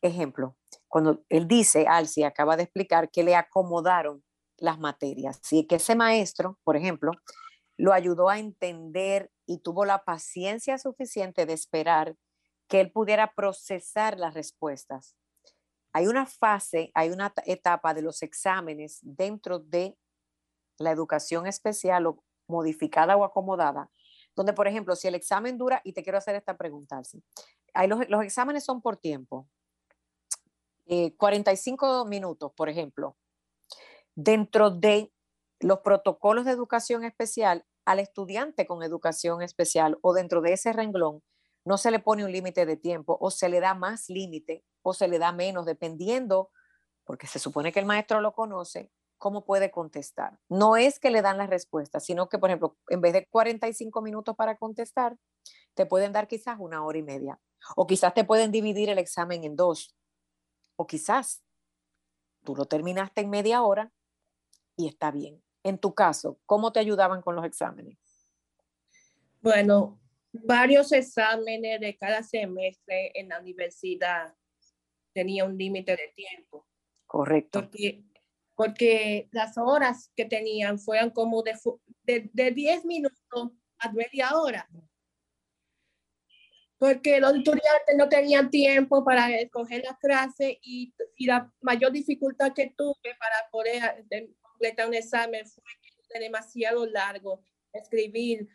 [0.00, 4.22] Ejemplo, cuando él dice, Alci acaba de explicar que le acomodaron
[4.56, 7.10] las materias, y que ese maestro, por ejemplo,
[7.76, 12.14] lo ayudó a entender y tuvo la paciencia suficiente de esperar
[12.68, 15.16] que él pudiera procesar las respuestas.
[15.96, 19.96] Hay una fase, hay una etapa de los exámenes dentro de
[20.78, 22.06] la educación especial
[22.46, 23.90] modificada o acomodada,
[24.34, 27.00] donde, por ejemplo, si el examen dura, y te quiero hacer esta pregunta,
[27.72, 29.48] hay los, exámenes son por tiempo,
[31.16, 33.16] 45 eh, minutos, por ejemplo,
[34.14, 35.10] dentro de
[35.60, 41.22] los protocolos de educación especial al estudiante con educación especial o dentro de ese renglón,
[41.66, 44.94] no se le pone un límite de tiempo o se le da más límite o
[44.94, 46.50] se le da menos, dependiendo,
[47.04, 50.38] porque se supone que el maestro lo conoce, cómo puede contestar.
[50.48, 54.00] No es que le dan la respuesta, sino que, por ejemplo, en vez de 45
[54.00, 55.16] minutos para contestar,
[55.74, 57.40] te pueden dar quizás una hora y media.
[57.74, 59.96] O quizás te pueden dividir el examen en dos
[60.76, 61.42] o quizás
[62.44, 63.92] tú lo terminaste en media hora
[64.76, 65.42] y está bien.
[65.64, 67.98] En tu caso, ¿cómo te ayudaban con los exámenes?
[69.40, 69.98] Bueno,
[70.44, 74.34] varios exámenes de cada semestre en la universidad
[75.12, 76.66] tenía un límite de tiempo.
[77.06, 77.62] Correcto.
[77.62, 78.04] Porque,
[78.54, 81.54] porque las horas que tenían fueron como de,
[82.04, 84.68] de, de 10 minutos a media hora
[86.78, 92.52] porque los estudiantes no tenían tiempo para escoger las clases y, y, la mayor dificultad
[92.52, 98.48] que tuve para poder eh, completar un examen fue que era demasiado largo escribir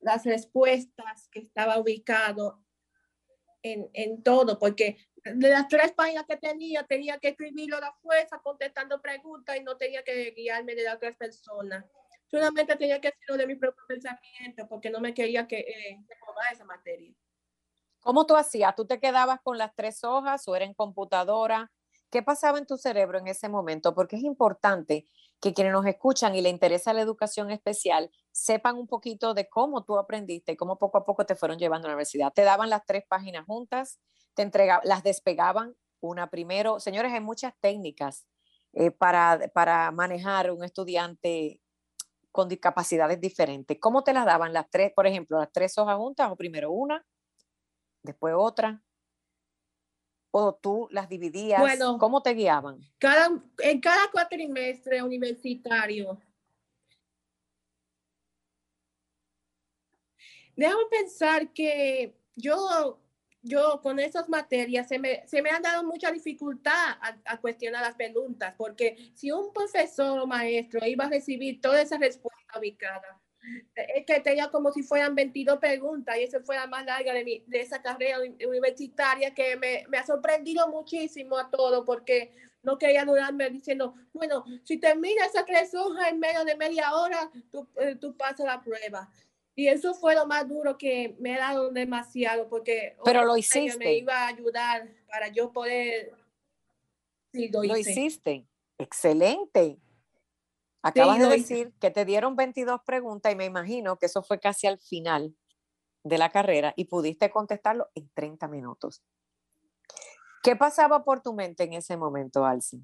[0.00, 2.62] las respuestas que estaba ubicado
[3.62, 7.92] en, en todo, porque de las tres páginas que tenía, tenía que escribirlo a la
[8.00, 11.84] fuerza contestando preguntas y no tenía que guiarme de las otras personas.
[12.30, 15.98] Solamente tenía que hacerlo de mi propio pensamiento porque no me quería que eh,
[16.52, 17.12] esa materia.
[18.00, 18.74] ¿Cómo tú hacías?
[18.74, 21.70] ¿Tú te quedabas con las tres hojas o era en computadora?
[22.10, 23.94] ¿Qué pasaba en tu cerebro en ese momento?
[23.94, 25.06] Porque es importante
[25.40, 29.84] que quienes nos escuchan y le interesa la educación especial sepan un poquito de cómo
[29.84, 32.32] tú aprendiste y cómo poco a poco te fueron llevando a la universidad.
[32.32, 34.00] Te daban las tres páginas juntas,
[34.34, 36.80] te entregaban, las despegaban una primero.
[36.80, 38.26] Señores, hay muchas técnicas
[38.72, 41.60] eh, para, para manejar un estudiante
[42.32, 43.78] con discapacidades diferentes.
[43.80, 47.04] ¿Cómo te las daban las tres, por ejemplo, las tres hojas juntas o primero una,
[48.02, 48.82] después otra?
[50.30, 51.60] ¿O tú las dividías?
[51.60, 52.80] Bueno, ¿Cómo te guiaban?
[52.98, 56.20] Cada, en cada cuatrimestre universitario.
[60.54, 62.98] Déjame pensar que yo
[63.42, 67.94] yo con esas materias se me, se me han dado mucha dificultad a, cuestionar las
[67.94, 73.20] preguntas, porque si un profesor o maestro iba a recibir toda esa respuesta ubicada,
[73.74, 77.24] es que tenía como si fueran 22 preguntas y esa fue la más larga de,
[77.24, 82.32] mi, de esa carrera universitaria que me, me, ha sorprendido muchísimo a todo porque
[82.62, 87.30] no quería durarme diciendo, bueno, si terminas esas tres hojas en menos de media hora,
[87.50, 89.08] tú, eh, tú pasas la prueba.
[89.54, 93.76] Y eso fue lo más duro que me ha dado demasiado, porque Pero lo hiciste.
[93.76, 96.14] me iba a ayudar para yo poder.
[97.32, 98.46] Sí, lo, hiciste.
[98.78, 99.78] Excelente.
[100.82, 104.66] Acabas de decir que te dieron 22 preguntas y me imagino que eso fue casi
[104.66, 105.34] al final
[106.04, 109.02] de la carrera y pudiste contestarlo en 30 minutos.
[110.42, 112.82] ¿Qué pasaba por tu mente en ese momento, Alci?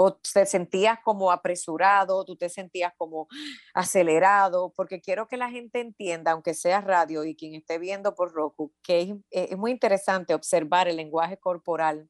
[0.00, 3.26] o te sentías como apresurado, tú te sentías como
[3.74, 8.32] acelerado, porque quiero que la gente entienda, aunque sea radio y quien esté viendo por
[8.32, 12.08] Roku, que es, es muy interesante observar el lenguaje corporal,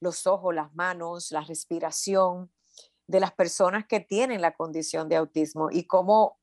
[0.00, 2.50] los ojos, las manos, la respiración
[3.10, 6.38] de las personas que tienen la condición de autismo y cómo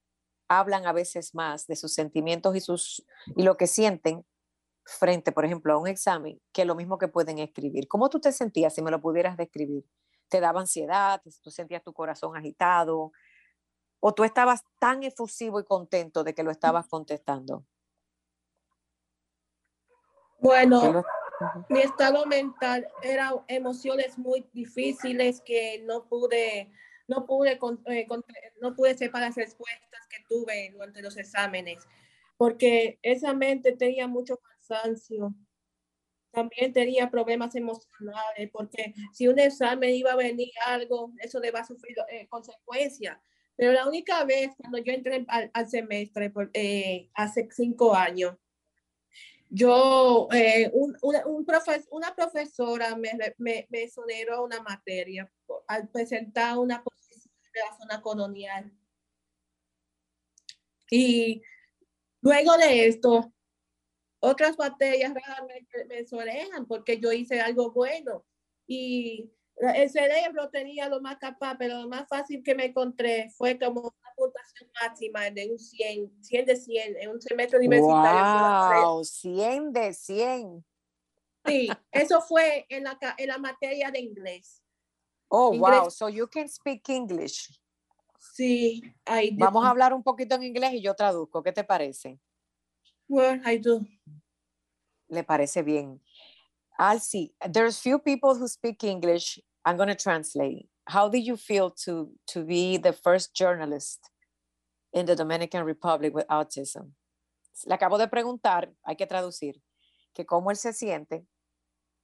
[0.47, 4.25] hablan a veces más de sus sentimientos y, sus, y lo que sienten
[4.85, 7.87] frente, por ejemplo, a un examen, que lo mismo que pueden escribir.
[7.87, 9.83] ¿Cómo tú te sentías si me lo pudieras describir?
[10.29, 13.11] te daba ansiedad, tú sentías tu corazón agitado,
[13.99, 17.65] o tú estabas tan efusivo y contento de que lo estabas contestando?
[20.39, 21.03] Bueno,
[21.69, 26.71] mi estado mental era emociones muy difíciles que no pude,
[27.07, 28.07] no pude, eh,
[28.61, 31.87] no pude separar las respuestas que tuve durante los exámenes,
[32.37, 35.35] porque esa mente tenía mucho cansancio
[36.37, 41.61] también tenía problemas emocionales, porque si un examen iba a venir algo, eso le va
[41.61, 43.17] a sufrir eh, consecuencias.
[43.55, 48.35] Pero la única vez cuando yo entré al, semestre, eh, hace cinco años,
[49.49, 51.45] yo, eh, un, una, un
[51.91, 53.89] una profesora me, me, me
[54.39, 55.31] una materia
[55.67, 58.71] al presentar una posición de la zona colonial.
[60.89, 61.41] Y
[62.21, 63.33] luego de esto,
[64.19, 65.13] otras materias
[65.87, 68.25] me solejan porque yo hice algo bueno
[68.67, 73.57] y el cerebro tenía lo más capaz, pero lo más fácil que me encontré fue
[73.57, 78.81] como puntuación máxima de un 100, 100 de 100 en un semestre universitario.
[78.81, 79.03] ¡Wow!
[79.03, 80.65] 100 de 100.
[81.45, 84.61] Sí, eso fue en la, en la materia de inglés.
[85.29, 85.89] Oh, wow.
[85.89, 87.61] So you can speak English.
[88.19, 88.81] Sí.
[89.37, 91.43] Vamos a hablar un poquito en inglés y yo traduzco.
[91.43, 92.19] ¿Qué te parece?
[93.07, 93.85] Well, I do.
[95.09, 96.01] Le parece bien.
[96.79, 97.33] I'll see.
[97.39, 99.39] There's few people who speak English.
[99.63, 100.69] I'm going to translate.
[100.87, 104.09] How did you feel to to be the first journalist
[104.93, 106.93] in the Dominican Republic with autism?
[107.65, 109.61] Le acabo de preguntar, hay que traducir,
[110.13, 111.25] que cómo él se siente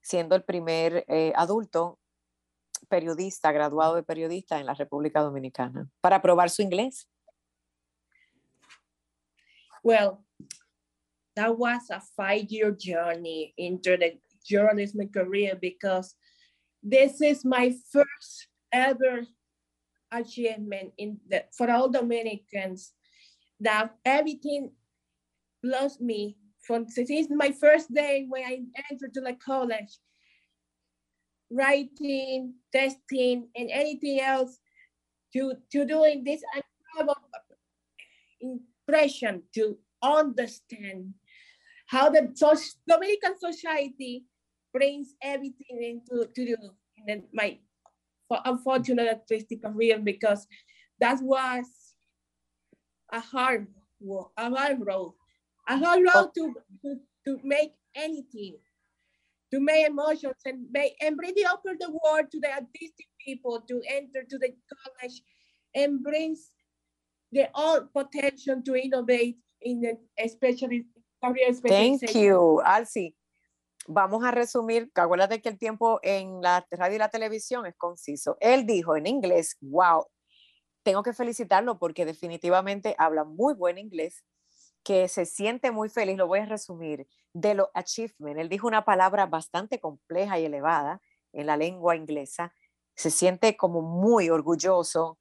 [0.01, 1.99] siendo el primer eh, adulto
[2.89, 7.07] periodista, graduado de periodista en la República Dominicana, para probar su inglés.
[9.81, 10.25] Well,
[11.35, 16.15] that was a five-year journey into the journalism career because
[16.81, 19.21] this is my first ever
[20.11, 22.93] achievement in the, for all Dominicans
[23.59, 24.71] that everything
[25.63, 29.97] loves me from since my first day when I entered to the college,
[31.51, 34.59] writing, testing, and anything else
[35.33, 37.21] to, to doing this incredible
[38.41, 41.13] impression to understand
[41.87, 42.33] how the
[42.87, 44.25] Dominican society
[44.73, 46.55] brings everything into to do
[47.07, 47.59] in my
[48.45, 50.47] unfortunate artistic career because
[50.99, 51.65] that was
[53.11, 53.67] a hard
[53.99, 55.13] work, a hard road,
[55.67, 56.31] a hard road oh.
[56.35, 56.53] to,
[56.83, 58.57] to, to make anything,
[59.51, 63.61] to make emotions and make, and bring the open the world to the artistic people
[63.67, 65.21] to enter to the college
[65.75, 66.51] and brings
[67.31, 70.85] their own potential to innovate in the especially
[71.23, 71.53] career.
[71.53, 73.15] Thank you, Alci.
[73.87, 77.75] Vamos a resumir, que acuérdate que el tiempo en la radio y la televisión es
[77.75, 78.37] conciso.
[78.39, 80.05] Él dijo en inglés, wow,
[80.83, 84.23] tengo que felicitarlo porque definitivamente habla muy buen inglés,
[84.83, 88.39] que se siente muy feliz, lo voy a resumir, de los achievements.
[88.39, 92.53] Él dijo una palabra bastante compleja y elevada en la lengua inglesa.
[92.95, 95.17] Se siente como muy orgulloso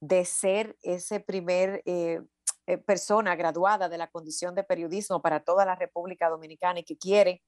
[0.00, 2.20] de ser ese primer eh,
[2.66, 6.98] eh, persona graduada de la condición de periodismo para toda la República Dominicana y que
[6.98, 7.42] quiere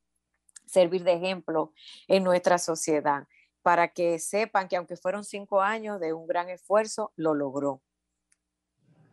[0.70, 1.72] servir de ejemplo
[2.08, 3.26] en nuestra sociedad,
[3.62, 7.82] para que sepan que aunque fueron cinco años de un gran esfuerzo, lo logró.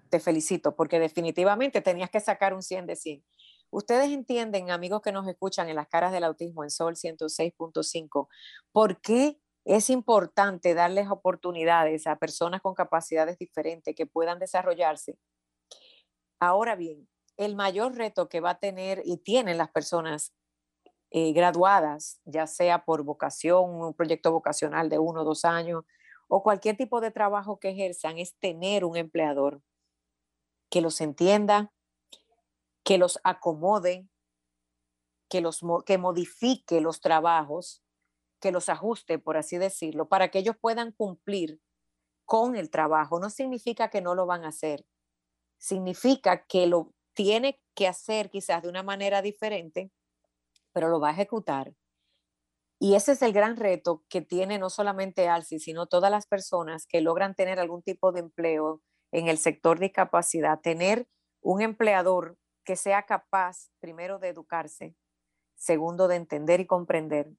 [0.10, 3.26] Te felicito porque definitivamente tenías que sacar un 100 de 100.
[3.70, 8.30] Ustedes entienden, amigos que nos escuchan en las caras del autismo en Sol 106.5,
[8.72, 15.18] por qué es importante darles oportunidades a personas con capacidades diferentes que puedan desarrollarse.
[16.40, 20.34] Ahora bien, el mayor reto que va a tener y tienen las personas
[21.10, 25.86] eh, graduadas, ya sea por vocación, un proyecto vocacional de uno o dos años,
[26.28, 29.62] o cualquier tipo de trabajo que ejerzan, es tener un empleador
[30.70, 31.72] que los entienda,
[32.84, 34.08] que los acomode,
[35.30, 37.84] que, los, que modifique los trabajos,
[38.40, 41.60] que los ajuste, por así decirlo, para que ellos puedan cumplir
[42.26, 43.20] con el trabajo.
[43.20, 44.86] No significa que no lo van a hacer,
[45.58, 49.92] significa que lo tiene que hacer quizás de una manera diferente,
[50.78, 51.74] pero lo va a ejecutar.
[52.78, 56.86] Y ese es el gran reto que tiene no solamente ALSI, sino todas las personas
[56.86, 61.08] que logran tener algún tipo de empleo en el sector de discapacidad, tener
[61.42, 64.96] un empleador que sea capaz, primero, de educarse,
[65.56, 67.32] segundo, de entender y comprender,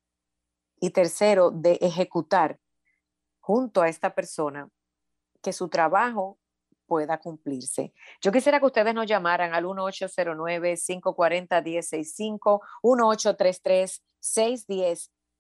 [0.81, 2.59] y tercero, de ejecutar
[3.39, 4.69] junto a esta persona
[5.43, 6.41] que su trabajo
[6.89, 7.93] pueda cumplirse.
[8.21, 12.61] Yo quisiera que ustedes nos llamaran al 1809-540-1065,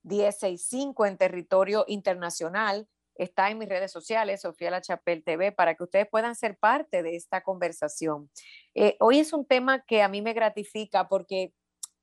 [0.04, 2.86] 1833-610-1065 en territorio internacional.
[3.16, 7.02] Está en mis redes sociales, Sofía La Chapel TV, para que ustedes puedan ser parte
[7.02, 8.30] de esta conversación.
[8.76, 11.52] Eh, hoy es un tema que a mí me gratifica porque,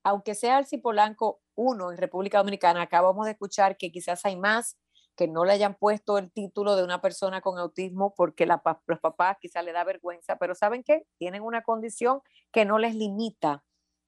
[0.03, 4.77] aunque sea el Cipolanco 1 en República Dominicana, acabamos de escuchar que quizás hay más
[5.15, 8.99] que no le hayan puesto el título de una persona con autismo porque la, los
[8.99, 11.07] papás quizá le da vergüenza, pero ¿saben qué?
[11.17, 13.63] Tienen una condición que no les limita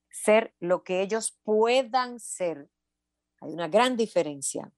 [0.10, 2.70] ser lo que ellos puedan ser.
[3.41, 4.72] Hay una gran diferencia.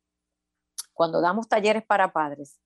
[0.94, 2.60] Cuando damos talleres para padres,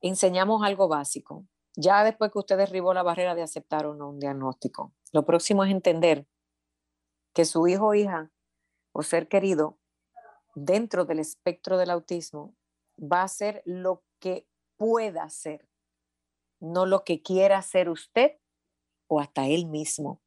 [0.00, 1.46] enseñamos algo básico.
[1.76, 5.64] Ya después que usted derribó la barrera de aceptar o no un diagnóstico, lo próximo
[5.64, 6.26] es entender
[7.32, 8.30] que su hijo o hija
[8.92, 9.78] o ser querido
[10.54, 12.54] dentro del espectro del autismo
[12.98, 15.68] va a ser lo que pueda ser,
[16.60, 18.38] no lo que quiera hacer usted
[19.06, 20.22] o hasta él mismo.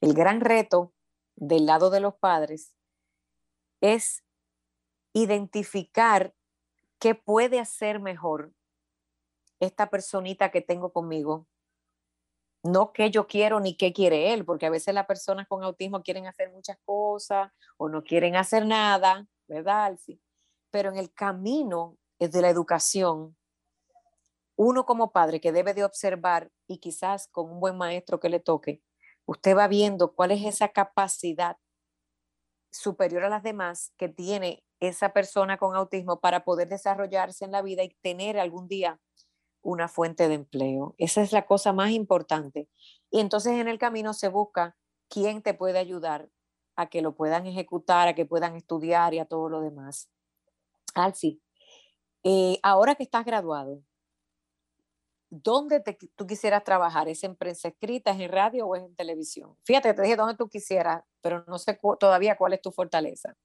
[0.00, 0.94] El gran reto
[1.36, 2.74] del lado de los padres
[3.80, 4.24] es
[5.12, 6.34] identificar
[6.98, 8.52] qué puede hacer mejor
[9.58, 11.46] esta personita que tengo conmigo.
[12.62, 16.02] No qué yo quiero ni qué quiere él, porque a veces las personas con autismo
[16.02, 20.20] quieren hacer muchas cosas o no quieren hacer nada, ¿verdad, sí
[20.70, 23.36] Pero en el camino es de la educación,
[24.56, 28.40] uno como padre que debe de observar y quizás con un buen maestro que le
[28.40, 28.82] toque,
[29.24, 31.56] usted va viendo cuál es esa capacidad
[32.70, 37.62] superior a las demás que tiene esa persona con autismo para poder desarrollarse en la
[37.62, 39.00] vida y tener algún día
[39.62, 40.94] una fuente de empleo.
[40.98, 42.68] Esa es la cosa más importante.
[43.10, 44.76] Y entonces en el camino se busca
[45.08, 46.28] quién te puede ayudar
[46.76, 50.10] a que lo puedan ejecutar, a que puedan estudiar y a todo lo demás.
[50.94, 51.42] Alci,
[52.22, 53.82] eh, ahora que estás graduado,
[55.30, 55.80] ¿dónde
[56.16, 57.08] tú quisieras trabajar?
[57.08, 59.56] ¿Es en prensa escrita, es en radio o es en televisión?
[59.64, 63.36] Fíjate, te dije dónde tú quisieras, pero no sé todavía cuál es tu fortaleza.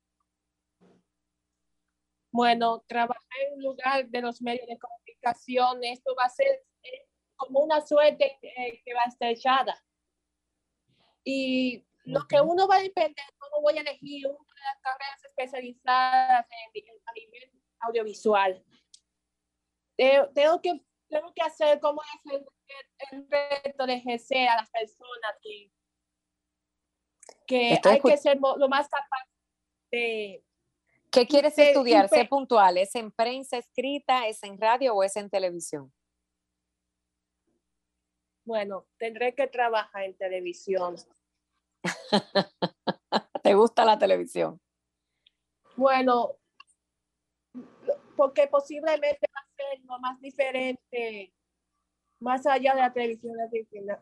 [2.32, 7.08] Bueno, trabajar en un lugar de los medios de comunicación, esto va a ser eh,
[7.38, 9.82] como una suerte que va a estar echada.
[11.24, 15.24] Y lo que uno va a depender, cómo voy a elegir una de las carreras
[15.24, 17.55] especializadas en, a nivel
[17.88, 18.64] audiovisual.
[19.98, 22.46] Tengo, que, tengo que hacer como es el,
[23.12, 25.72] el, reto de ejercer a las personas que,
[27.48, 29.28] que hay que ser lo más capaz
[29.92, 30.44] de...
[31.12, 32.10] ¿Qué quieres estudiar?
[32.10, 32.78] Sé puntual.
[32.78, 35.94] ¿Es en prensa escrita, es en radio o es en televisión?
[38.44, 40.96] Bueno, tendré que trabajar en televisión.
[43.44, 44.60] ¿Te gusta la televisión?
[45.76, 46.38] Bueno,
[48.16, 51.34] porque posiblemente va a ser lo más diferente,
[52.20, 53.36] más allá de la televisión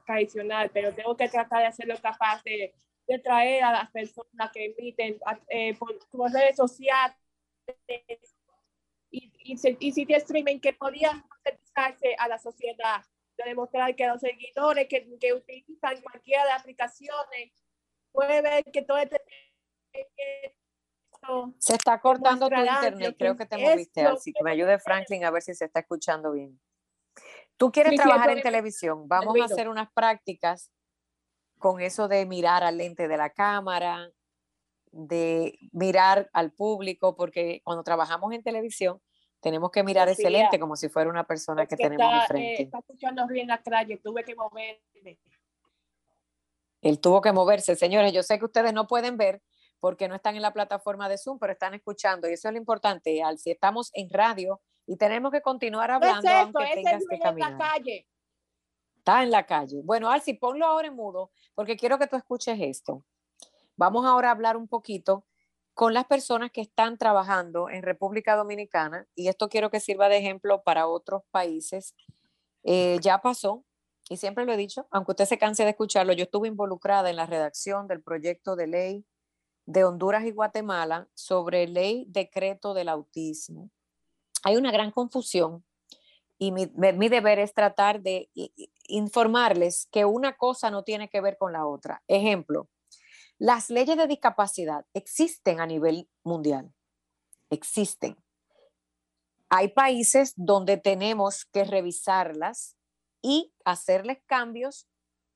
[0.05, 2.73] tradicional, pero tengo que tratar de hacerlo capaz de
[3.07, 7.17] de traer a las personas que emiten eh, por, por, redes sociales
[9.11, 13.03] y, y, y sitios streaming que podían acercarse a la sociedad,
[13.37, 17.51] de demostrar que los seguidores que, que utilizan cualquiera de las aplicaciones
[18.11, 19.21] puede ver que todo este
[21.57, 25.31] se está cortando tu internet, creo que te moviste, así que me ayude Franklin a
[25.31, 26.59] ver si se está escuchando bien.
[27.57, 30.71] Tú quieres trabajar en televisión, vamos a hacer unas prácticas
[31.59, 34.11] con eso de mirar al lente de la cámara,
[34.91, 39.01] de mirar al público, porque cuando trabajamos en televisión
[39.43, 42.61] tenemos que mirar ese lente como si fuera una persona que, tenemos está, enfrente.
[42.61, 45.19] Eh, está escuchando bien la calle, tuve que moverme.
[46.81, 47.75] Él tuvo que moverse.
[47.75, 49.41] Señores, yo sé que ustedes no pueden ver,
[49.83, 52.29] porque no están en la plataforma de Zoom, pero están escuchando.
[52.29, 56.25] Y eso es lo importante, Al, si estamos en radio y tenemos que continuar hablando,
[56.25, 57.51] es aunque es tengas que caminar.
[57.51, 58.07] En la calle.
[58.95, 59.81] Está en la calle.
[59.83, 63.03] Bueno, Alci, ponlo ahora en mudo, porque quiero que tú escuches esto.
[63.75, 65.25] Vamos ahora a hablar un poquito
[65.73, 70.15] con las personas que están trabajando en República Dominicana, y esto quiero que sirva de
[70.15, 71.93] ejemplo para otros países.
[72.63, 73.65] Eh, ya pasó,
[74.07, 77.17] y siempre lo he dicho, aunque usted se canse de escucharlo, yo estuve involucrada en
[77.17, 79.05] la redacción del proyecto de ley
[79.65, 83.69] de Honduras y Guatemala sobre ley decreto del autismo.
[84.43, 85.63] Hay una gran confusión
[86.37, 86.65] y mi,
[87.09, 88.29] deber es tratar de
[88.87, 92.03] informarles que una cosa no tiene que ver con la otra.
[92.07, 92.69] Ejemplo,
[93.37, 96.73] las leyes de discapacidad existen a nivel mundial,
[97.49, 98.17] existen.
[99.49, 102.75] Hay países donde tenemos que revisarlas
[103.21, 104.87] y hacerles cambios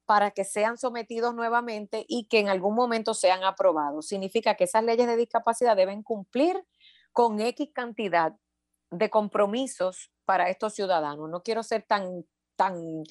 [0.08, 4.08] para que sean sometidos nuevamente y que en algún momento sean aprobados.
[4.08, 6.66] Significa que esas leyes de discapacidad deben cumplir
[7.12, 8.34] con X cantidad
[8.90, 11.30] de compromisos para estos ciudadanos.
[11.30, 13.04] No quiero ser tan, tan,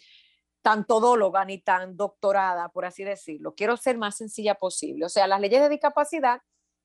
[0.86, 3.55] todóloga ni tan doctorada, por así decirlo.
[3.55, 5.05] Quiero ser más sencilla posible.
[5.05, 6.40] O sea, las leyes de discapacidad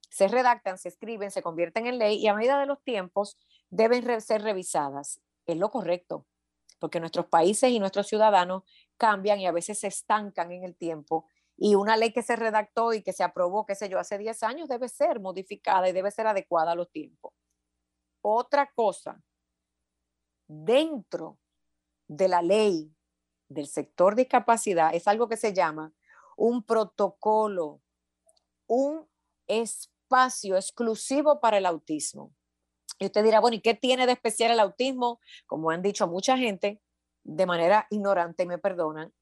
[0.09, 3.37] se redactan, se escriben, se convierten en ley y a medida de los tiempos
[3.69, 5.21] deben ser revisadas.
[5.45, 6.27] Es lo correcto,
[6.79, 8.63] porque nuestros países y nuestros ciudadanos
[9.01, 11.25] cambian y a veces se estancan en el tiempo.
[11.57, 14.43] Y una ley que se redactó y que se aprobó, qué sé yo, hace 10
[14.43, 17.33] años debe ser modificada y debe ser adecuada a los tiempos.
[18.21, 19.19] Otra cosa,
[20.47, 21.39] dentro
[22.07, 22.93] de la ley
[23.49, 25.91] del sector discapacidad es algo que se llama
[26.37, 27.81] un protocolo,
[28.67, 29.07] un
[29.47, 32.35] espacio exclusivo para el autismo.
[32.99, 35.19] Y usted dirá, bueno, ¿y qué tiene de especial el autismo?
[35.47, 36.79] Como han dicho mucha gente,
[37.23, 39.13] de manera ignorante, me perdonan,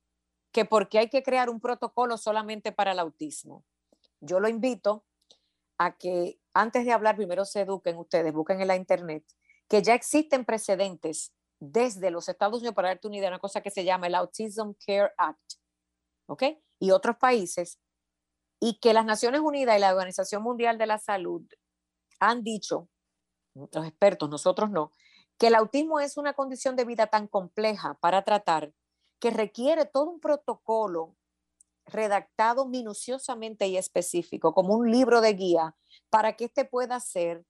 [0.51, 3.65] que porque hay que crear un protocolo solamente para el autismo.
[4.19, 5.05] Yo lo invito
[5.77, 9.23] a que antes de hablar primero se eduquen ustedes, busquen en la internet,
[9.67, 13.69] que ya existen precedentes desde los Estados Unidos, para darte una idea, una cosa que
[13.69, 15.53] se llama el Autism Care Act,
[16.27, 16.43] ¿ok?
[16.79, 17.79] Y otros países,
[18.59, 21.45] y que las Naciones Unidas y la Organización Mundial de la Salud
[22.19, 22.89] han dicho,
[23.53, 24.91] los expertos, nosotros no,
[25.39, 28.73] que el autismo es una condición de vida tan compleja para tratar
[29.19, 31.15] que requiere todo un protocolo
[31.85, 35.75] redactado minuciosamente y específico, como un libro de guía,
[36.09, 37.45] para que éste pueda ser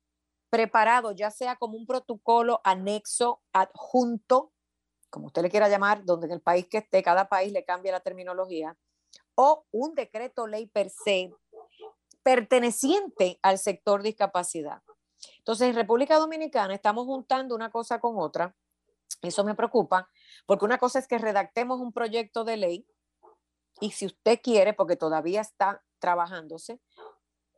[0.50, 4.54] preparado, ya sea como un protocolo anexo, adjunto,
[5.10, 7.92] como usted le quiera llamar, donde en el país que esté, cada país le cambia
[7.92, 8.78] la terminología,
[9.36, 11.34] o un decreto ley per se
[12.22, 14.84] perteneciente al sector discapacidad.
[15.38, 18.56] Entonces, en República Dominicana estamos juntando una cosa con otra.
[19.22, 20.10] Eso me preocupa,
[20.46, 22.88] porque una cosa es que redactemos un proyecto de ley
[23.82, 26.80] y si usted quiere, porque todavía está trabajándose,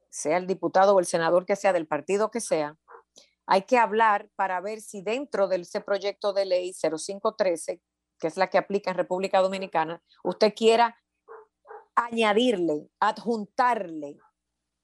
[0.09, 2.77] sea el diputado o el senador que sea, del partido que sea,
[3.45, 7.81] hay que hablar para ver si dentro de ese proyecto de ley 0513,
[8.19, 10.97] que es la que aplica en República Dominicana, usted quiera
[11.95, 14.17] añadirle, adjuntarle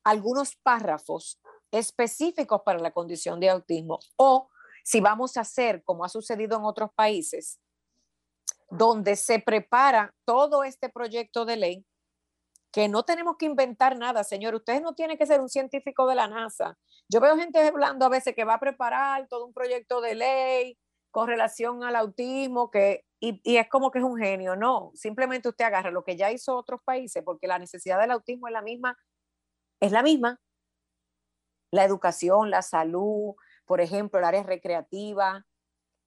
[0.03, 1.39] algunos párrafos
[1.71, 4.49] específicos para la condición de autismo o
[4.83, 7.59] si vamos a hacer, como ha sucedido en otros países,
[8.69, 11.85] donde se prepara todo este proyecto de ley,
[12.71, 14.55] que no tenemos que inventar nada, señor.
[14.55, 16.77] Ustedes no tienen que ser un científico de la NASA.
[17.09, 20.77] Yo veo gente hablando a veces que va a preparar todo un proyecto de ley
[21.11, 24.55] con relación al autismo, que, y, y es como que es un genio.
[24.55, 28.47] No, simplemente usted agarra lo que ya hizo otros países, porque la necesidad del autismo
[28.47, 28.97] es la misma,
[29.81, 30.39] es la misma
[31.71, 35.45] la educación, la salud, por ejemplo, el área recreativa,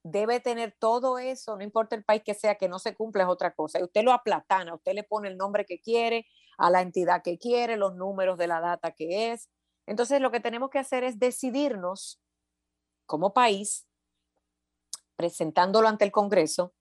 [0.02, 3.28] debe tener todo eso, no importa el país que sea, que no se cumpla es
[3.28, 3.78] otra cosa.
[3.78, 7.38] Y usted lo aplatana, usted le pone el nombre que quiere, a la entidad que
[7.38, 9.50] quiere, los números de la data que es.
[9.86, 12.20] Entonces, lo que tenemos que hacer es decidirnos
[13.06, 13.86] como país,
[15.16, 16.74] presentándolo ante el Congreso.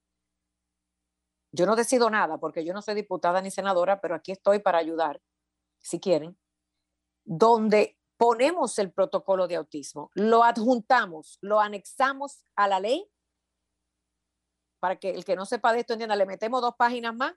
[1.52, 4.78] Yo no decido nada porque yo no soy diputada ni senadora, pero aquí estoy para
[4.78, 5.22] ayudar
[5.80, 6.38] si quieren,
[7.26, 13.10] donde ponemos el protocolo de autismo, lo adjuntamos, lo anexamos a la ley,
[14.82, 17.34] para que el que no sepa de esto entienda, le metemos dos páginas más,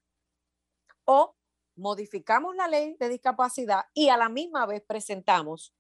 [1.05, 1.37] o
[1.77, 5.73] modificamos la ley de discapacidad y a la misma vez presentamos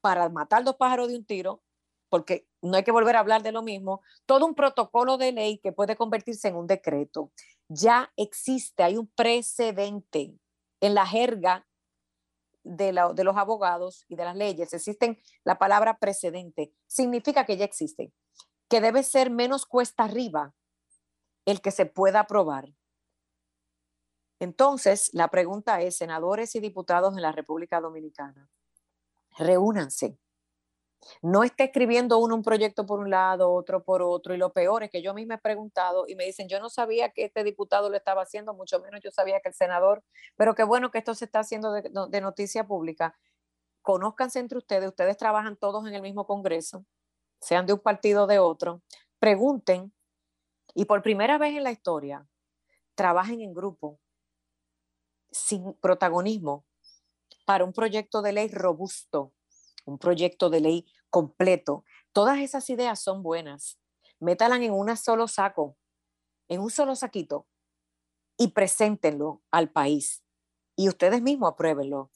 [0.00, 1.62] para matar dos pájaros de un tiro,
[2.08, 5.58] porque no hay que volver a hablar de lo mismo, todo un protocolo de ley
[5.58, 7.30] que puede convertirse en un decreto.
[7.68, 10.36] Ya existe, hay un precedente
[10.80, 11.68] en la jerga
[12.64, 14.72] de, los abogados y de las leyes.
[14.72, 16.72] Existen la palabra precedente.
[16.86, 18.12] Significa que ya existe,
[18.68, 20.54] que debe ser menos cuesta arriba
[21.44, 22.74] el que se pueda aprobar.
[24.40, 28.50] Entonces, la pregunta es, senadores y diputados en la República Dominicana,
[29.38, 30.18] reúnanse
[31.22, 34.82] no está escribiendo uno un proyecto por un lado, otro por otro, y lo peor
[34.82, 37.24] es que yo a mí me he preguntado y me dicen, yo no sabía que
[37.24, 40.02] este diputado lo estaba haciendo, mucho menos yo sabía que el senador,
[40.36, 43.16] pero qué bueno que esto se está haciendo de, de noticia pública.
[43.82, 46.84] Conózcanse entre ustedes, ustedes trabajan todos en el mismo Congreso,
[47.40, 48.82] sean de un partido o de otro,
[49.18, 49.92] pregunten
[50.74, 52.26] y por primera vez en la historia,
[52.94, 54.00] trabajen en grupo,
[55.30, 56.64] sin protagonismo,
[57.44, 59.32] para un proyecto de ley robusto,
[59.84, 61.84] un proyecto de ley completo.
[62.12, 63.78] Todas esas ideas son buenas.
[64.18, 65.76] Métalas en un solo saco,
[66.48, 67.46] en un solo saquito
[68.36, 70.24] y preséntenlo al país.
[70.74, 72.10] Y ustedes mismos apruébenlo.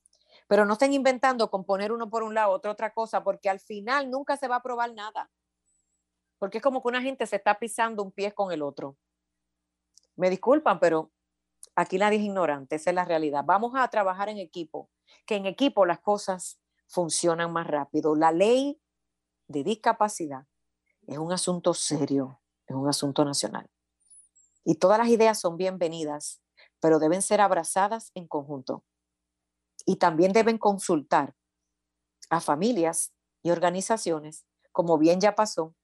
[0.49, 3.61] Pero no estén inventando con poner uno por un lado, otro otra cosa, porque al
[3.61, 5.31] final nunca se va a aprobar nada.
[6.41, 8.97] Porque es como que una gente se está pisando un pie con el otro.
[10.17, 11.13] Me disculpan, pero
[11.77, 13.45] aquí nadie es ignorante, esa es la realidad.
[13.47, 14.91] Vamos a trabajar en equipo,
[15.25, 18.17] que en equipo las cosas funcionan más rápido.
[18.17, 18.81] La ley
[19.49, 20.47] de discapacidad
[21.07, 23.69] es un asunto serio, es un asunto nacional.
[24.65, 26.43] Y todas las ideas son bienvenidas,
[26.81, 28.85] pero deben ser abrazadas en conjunto.
[29.87, 31.35] Y también deben consultar
[32.29, 35.75] a familias y organizaciones, como bien ya pasó,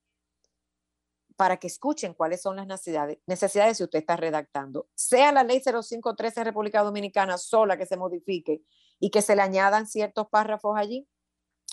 [1.37, 4.89] para que escuchen cuáles son las necesidades, necesidades si usted está redactando.
[4.95, 8.63] Sea la ley 0513 República Dominicana sola que se modifique
[9.01, 11.09] y que se le añadan ciertos párrafos allí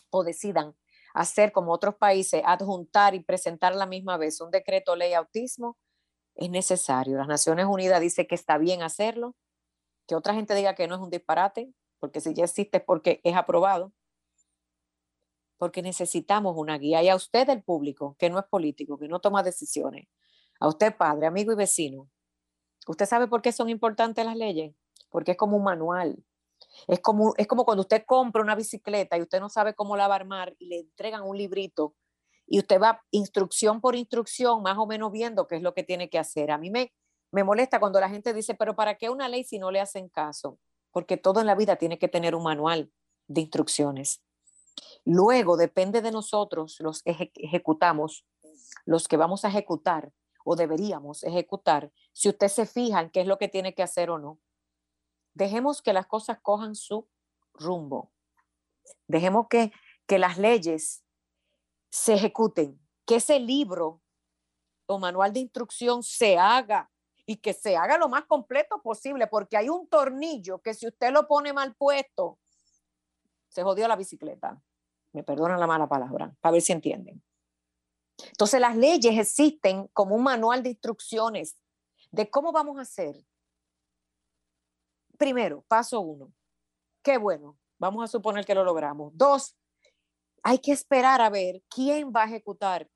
[0.09, 0.75] o decidan
[1.13, 5.77] hacer como otros países, adjuntar y presentar la misma vez un decreto ley autismo,
[6.35, 7.17] es necesario.
[7.17, 9.35] Las Naciones Unidas dice que está bien hacerlo,
[10.07, 13.21] que otra gente diga que no es un disparate, porque si ya existe es porque
[13.23, 13.93] es aprobado,
[15.57, 17.03] porque necesitamos una guía.
[17.03, 20.07] Y a usted, el público, que no es político, que no toma decisiones,
[20.59, 22.09] a usted, padre, amigo y vecino,
[22.87, 24.75] ¿usted sabe por qué son importantes las leyes?
[25.09, 26.23] Porque es como un manual.
[26.87, 30.07] Es como, es como cuando usted compra una bicicleta y usted no sabe cómo la
[30.07, 31.95] va a armar y le entregan un librito
[32.47, 36.09] y usted va instrucción por instrucción, más o menos viendo qué es lo que tiene
[36.09, 36.51] que hacer.
[36.51, 36.93] A mí me,
[37.31, 40.09] me molesta cuando la gente dice, pero ¿para qué una ley si no le hacen
[40.09, 40.59] caso?
[40.91, 42.91] Porque todo en la vida tiene que tener un manual
[43.27, 44.21] de instrucciones.
[45.05, 48.25] Luego depende de nosotros, los ejecutamos,
[48.85, 50.11] los que vamos a ejecutar
[50.43, 54.09] o deberíamos ejecutar, si usted se fija en qué es lo que tiene que hacer
[54.09, 54.39] o no.
[55.33, 57.07] Dejemos que las cosas cojan su
[57.53, 58.11] rumbo.
[59.07, 59.71] Dejemos que,
[60.07, 61.03] que las leyes
[61.89, 64.01] se ejecuten, que ese libro
[64.85, 66.91] o manual de instrucción se haga
[67.25, 71.11] y que se haga lo más completo posible, porque hay un tornillo que si usted
[71.11, 72.39] lo pone mal puesto,
[73.47, 74.61] se jodió la bicicleta.
[75.13, 77.23] Me perdonan la mala palabra, para ver si entienden.
[78.29, 81.57] Entonces las leyes existen como un manual de instrucciones
[82.11, 83.15] de cómo vamos a hacer.
[85.21, 86.33] Primero, paso uno.
[87.03, 89.11] Qué bueno, vamos a suponer que lo logramos.
[89.15, 89.55] Dos,
[90.41, 92.89] hay que esperar a ver quién va a ejecutar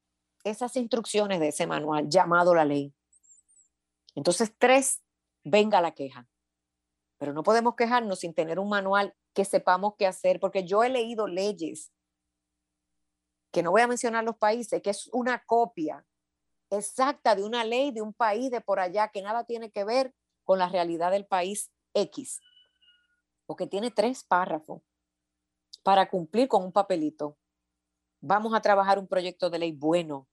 [0.44, 2.92] esas instrucciones de ese manual llamado la ley.
[4.16, 5.04] Entonces, tres,
[5.44, 6.28] venga la queja.
[7.20, 10.90] Pero no podemos quejarnos sin tener un manual que sepamos qué hacer, porque yo he
[10.90, 11.92] leído leyes,
[13.52, 16.04] que no voy a mencionar los países, que es una copia
[16.72, 20.12] exacta de una ley de un país de por allá que nada tiene que ver
[20.44, 22.42] con la realidad del país X,
[23.46, 24.82] porque tiene tres párrafos
[25.82, 27.38] para cumplir con un papelito.
[28.20, 30.28] Vamos a trabajar un proyecto de ley bueno.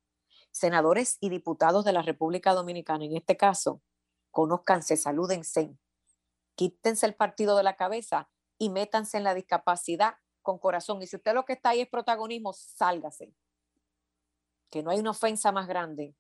[0.51, 3.81] Senadores y diputados de la República Dominicana, en este caso,
[4.31, 5.79] conózcanse, salúdense,
[6.57, 11.01] quítense el partido de la cabeza y métanse en la discapacidad con corazón.
[11.01, 13.35] Y si usted lo que está ahí es protagonismo, sálgase.
[14.69, 16.15] Que no hay una ofensa más grande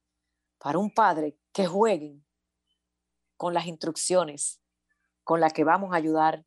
[0.58, 2.24] para un padre que jueguen
[3.36, 4.61] con las instrucciones
[5.24, 6.44] con las que vamos a ayudar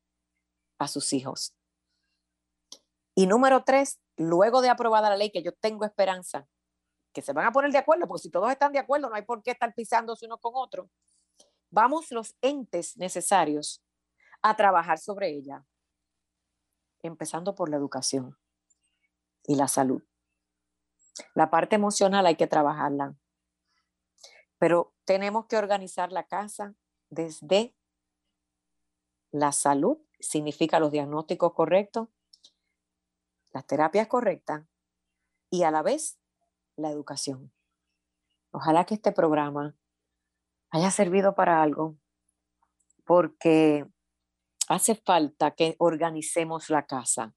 [0.77, 1.55] a sus hijos.
[3.15, 6.47] Y número tres, luego de aprobada la ley, que yo tengo esperanza,
[7.13, 9.21] que se van a poner de acuerdo, porque si todos están de acuerdo, no hay
[9.21, 10.89] por qué estar pisándose uno con otro.
[11.69, 13.83] Vamos los entes necesarios
[14.41, 15.65] a trabajar sobre ella.
[17.01, 18.35] empezando por la educación
[19.45, 20.01] y la salud.
[21.35, 23.15] La parte emocional hay que trabajarla,
[24.57, 26.73] pero tenemos que organizar la casa
[27.09, 27.75] desde
[29.39, 32.09] la salud, significa los diagnósticos correctos,
[33.51, 34.65] las terapias correctas
[35.49, 36.19] y a la vez
[36.75, 37.53] la educación.
[38.51, 39.75] Ojalá que este programa
[40.71, 41.97] haya servido para algo,
[43.05, 43.85] porque
[44.67, 47.35] hace falta que organicemos la casa.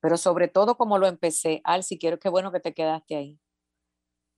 [0.00, 3.40] Pero sobre todo como lo empecé, Alci, quiero que bueno que te quedaste ahí.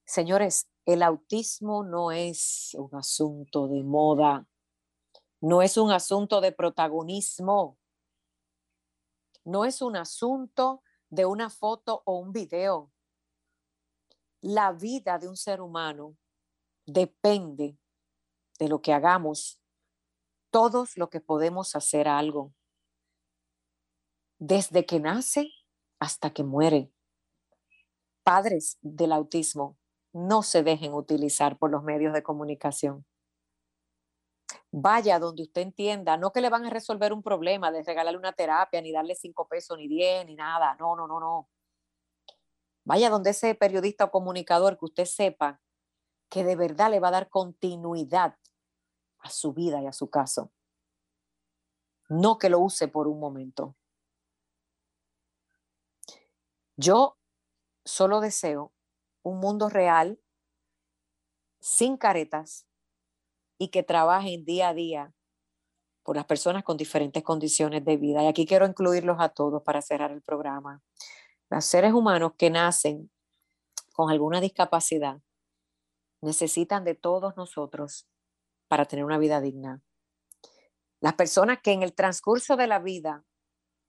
[0.04, 4.48] Señores, el autismo no es un asunto de moda,
[5.43, 7.76] no es un asunto de protagonismo,
[9.45, 12.93] no es un asunto de una foto o un video.
[14.40, 16.16] La vida de un ser humano
[16.86, 17.76] depende
[18.61, 19.61] de lo que hagamos,
[20.51, 22.55] todos lo que podemos hacer algo,
[24.38, 25.51] desde que nace
[25.99, 26.93] hasta que muere.
[28.22, 29.76] Padres del autismo,
[30.12, 33.05] no se dejen utilizar por los medios de comunicación.
[34.74, 38.32] Vaya donde usted entienda, no que le van a resolver un problema de regalarle una
[38.32, 40.74] terapia, ni darle cinco pesos, ni diez, ni nada.
[40.80, 41.50] No, no, no, no.
[42.84, 45.60] Vaya donde ese periodista o comunicador que usted sepa
[46.30, 48.38] que de verdad le va a dar continuidad
[49.18, 50.50] a su vida y a su caso.
[52.08, 53.76] No que lo use por un momento.
[56.76, 57.18] Yo
[57.84, 58.72] solo deseo
[59.22, 60.18] un mundo real,
[61.60, 62.66] sin caretas
[63.62, 65.14] y que trabajen día a día
[66.02, 68.24] por las personas con diferentes condiciones de vida.
[68.24, 70.82] Y aquí quiero incluirlos a todos para cerrar el programa.
[71.48, 73.08] Los seres humanos que nacen
[73.92, 75.20] con alguna discapacidad
[76.22, 78.08] necesitan de todos nosotros
[78.66, 79.80] para tener una vida digna.
[81.00, 83.22] Las personas que en el transcurso de la vida,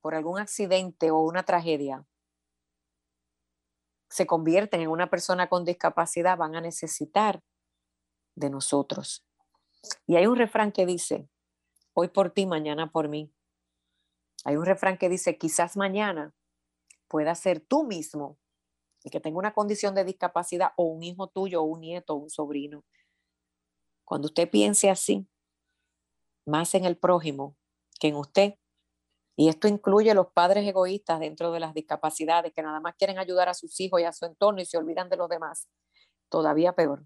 [0.02, 2.06] por algún accidente o una tragedia,
[4.08, 7.42] se convierten en una persona con discapacidad, van a necesitar
[8.36, 9.26] de nosotros.
[10.06, 11.30] Y hay un refrán que dice,
[11.94, 13.34] hoy por ti, mañana por mí.
[14.46, 16.34] Hay un refrán que dice, quizás mañana
[17.08, 18.38] pueda ser tú mismo
[19.04, 22.18] el que tenga una condición de discapacidad o un hijo tuyo o un nieto o
[22.18, 22.86] un sobrino.
[24.06, 25.28] Cuando usted piense así,
[26.46, 27.56] más en el prójimo
[28.00, 28.56] que en usted,
[29.36, 33.50] y esto incluye los padres egoístas dentro de las discapacidades que nada más quieren ayudar
[33.50, 35.68] a sus hijos y a su entorno y se olvidan de los demás.
[36.30, 37.06] Todavía peor.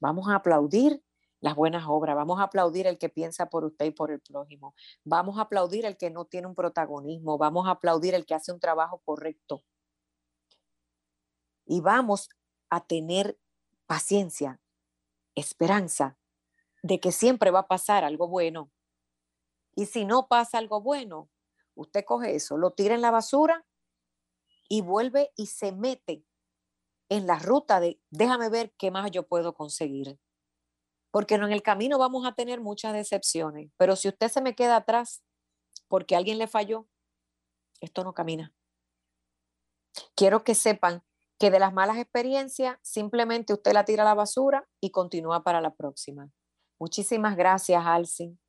[0.00, 1.00] Vamos a aplaudir
[1.42, 4.74] las buenas obras, vamos a aplaudir el que piensa por usted y por el prójimo,
[5.04, 8.52] vamos a aplaudir el que no tiene un protagonismo, vamos a aplaudir el que hace
[8.52, 9.64] un trabajo correcto.
[11.66, 12.28] Y vamos
[12.70, 13.38] a tener
[13.86, 14.60] paciencia,
[15.34, 16.16] esperanza
[16.82, 18.70] de que siempre va a pasar algo bueno
[19.74, 21.28] y si no pasa algo bueno,
[21.74, 23.66] usted coge eso, lo tira en la basura
[24.68, 26.24] y vuelve y se mete
[27.08, 30.18] en la ruta de déjame ver qué más yo puedo conseguir.
[31.12, 34.74] Porque en el camino vamos a tener muchas decepciones, pero si usted se me queda
[34.74, 35.22] atrás
[35.86, 36.88] porque alguien le falló,
[37.80, 38.52] esto no camina.
[40.16, 41.04] Quiero que sepan
[41.38, 45.60] que de las malas experiencias simplemente usted la tira a la basura y continúa para
[45.60, 46.28] la próxima.
[46.80, 48.40] Muchísimas gracias, Alcin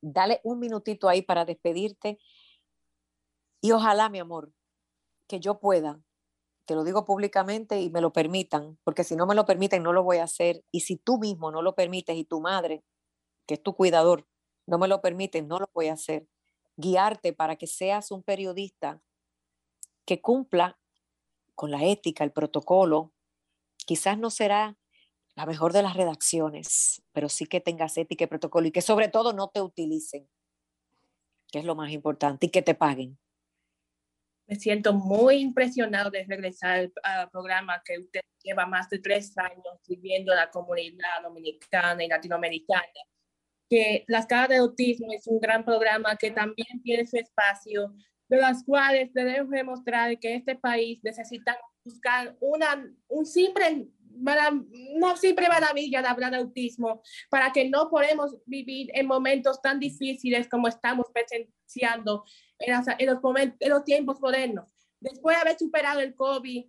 [0.00, 2.18] dale un minutito ahí para despedirte.
[3.60, 4.52] Y ojalá, mi amor,
[5.26, 6.00] que yo pueda,
[6.70, 9.92] te lo digo públicamente y me lo permitan, porque si no me lo permiten, no
[9.92, 10.64] lo voy a hacer.
[10.70, 12.84] Y si tú mismo no lo permites y tu madre,
[13.48, 14.28] que es tu cuidador,
[14.68, 16.28] no me lo permiten, no lo voy a hacer.
[16.76, 19.02] Guiarte para que seas un periodista
[20.04, 20.78] que cumpla
[21.56, 23.12] con la ética, el protocolo.
[23.84, 24.78] Quizás no será
[25.34, 29.08] la mejor de las redacciones, pero sí que tengas ética y protocolo y que sobre
[29.08, 30.30] todo no te utilicen,
[31.48, 33.18] que es lo más importante, y que te paguen.
[34.50, 39.78] Me siento muy impresionado de regresar al programa que usted lleva más de tres años
[39.82, 42.82] sirviendo a la comunidad dominicana y latinoamericana.
[43.70, 47.94] Que Las Caras de Autismo es un gran programa que también tiene su espacio,
[48.28, 53.86] de las cuales debemos demostrar que este país necesita buscar una, un simple
[54.20, 60.48] no siempre de hablar de autismo, para que no podemos vivir en momentos tan difíciles
[60.48, 62.24] como estamos presenciando
[62.58, 63.08] en,
[63.70, 64.72] los, tiempos modernos.
[65.00, 66.66] Después de haber superado el COVID,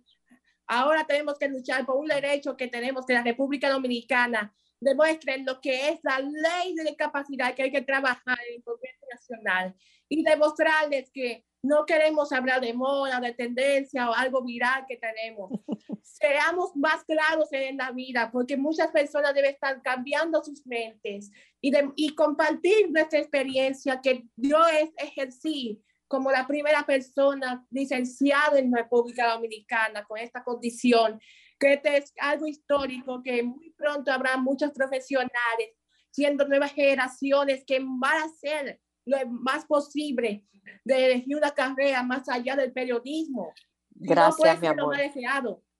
[0.66, 5.60] ahora tenemos que luchar por un derecho que tenemos que la República Dominicana demuestre lo
[5.60, 9.74] que es la ley de discapacidad que hay que trabajar en el Congreso Nacional
[10.08, 15.50] y demostrarles que no queremos hablar de moda, de tendencia o algo viral que tenemos.
[16.02, 21.72] Seamos más claros en la vida, porque muchas personas deben estar cambiando sus mentes y,
[21.96, 29.32] y compartir nuestra experiencia que yo es ejercí como la primera persona licenciada en República
[29.32, 31.18] Dominicana con esta condición,
[31.58, 35.30] que este es algo histórico, que muy pronto habrá muchos profesionales,
[36.10, 40.44] siendo nuevas generaciones que van a hacer lo más posible
[40.84, 43.52] de elegir una carrera más allá del periodismo.
[43.90, 44.96] Gracias, mi amor.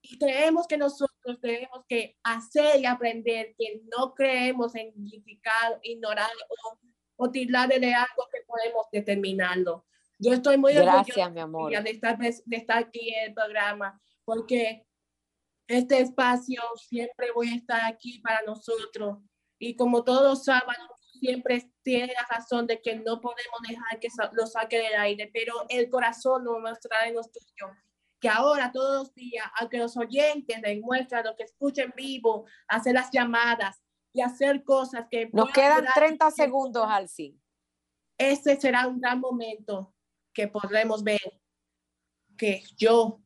[0.05, 6.31] Y creemos que nosotros tenemos que hacer y aprender que no creemos en significar, ignorar
[6.49, 9.87] o, o tirarle de algo que podemos determinarlo.
[10.19, 11.71] Yo estoy muy Gracias, mi amor.
[11.83, 14.85] De estar, de estar aquí en el programa, porque
[15.69, 19.19] este espacio siempre voy a estar aquí para nosotros.
[19.59, 20.77] Y como todos saben,
[21.23, 25.55] siempre tiene la razón de que no podemos dejar que lo saque del aire, pero
[25.69, 27.71] el corazón nos muestra en los tuyos.
[28.21, 33.11] Que ahora, todos los días, aunque los oyentes demuestran lo que escuchen vivo, hacer las
[33.13, 33.81] llamadas
[34.13, 35.31] y hacer cosas que.
[35.33, 37.39] Nos quedan 30 segundos, Alci.
[38.19, 39.95] Ese será un gran momento
[40.35, 41.21] que podremos ver
[42.37, 43.21] que yo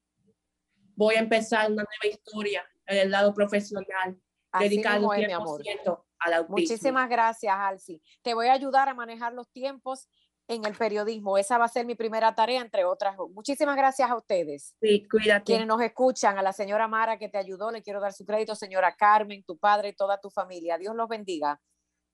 [0.95, 4.21] voy a empezar una nueva historia en el lado profesional,
[4.59, 6.57] dedicado 100% al autismo.
[6.57, 8.03] Muchísimas gracias, Alci.
[8.23, 10.09] Te voy a ayudar a manejar los tiempos
[10.49, 11.39] en el periodismo.
[11.39, 13.17] Esa va a ser mi primera tarea, entre otras.
[13.33, 14.77] Muchísimas gracias a ustedes.
[14.81, 15.45] Sí, cuídate.
[15.45, 18.55] Quienes nos escuchan, a la señora Mara que te ayudó, le quiero dar su crédito,
[18.55, 20.79] señora Carmen, tu padre y toda tu familia.
[20.79, 21.61] Dios los bendiga.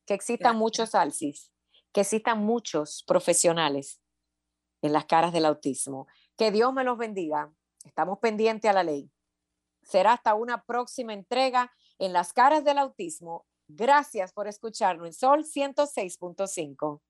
[0.06, 1.52] Que existan muchos Alcis,
[1.92, 4.00] que existan muchos profesionales
[4.82, 6.08] en las caras del autismo.
[6.36, 7.52] Que Dios me los bendiga.
[7.84, 9.10] Estamos pendientes a la ley.
[9.82, 13.46] Será hasta una próxima entrega en las caras del autismo.
[13.74, 17.02] Gracias por escucharnos en Sol 106.5.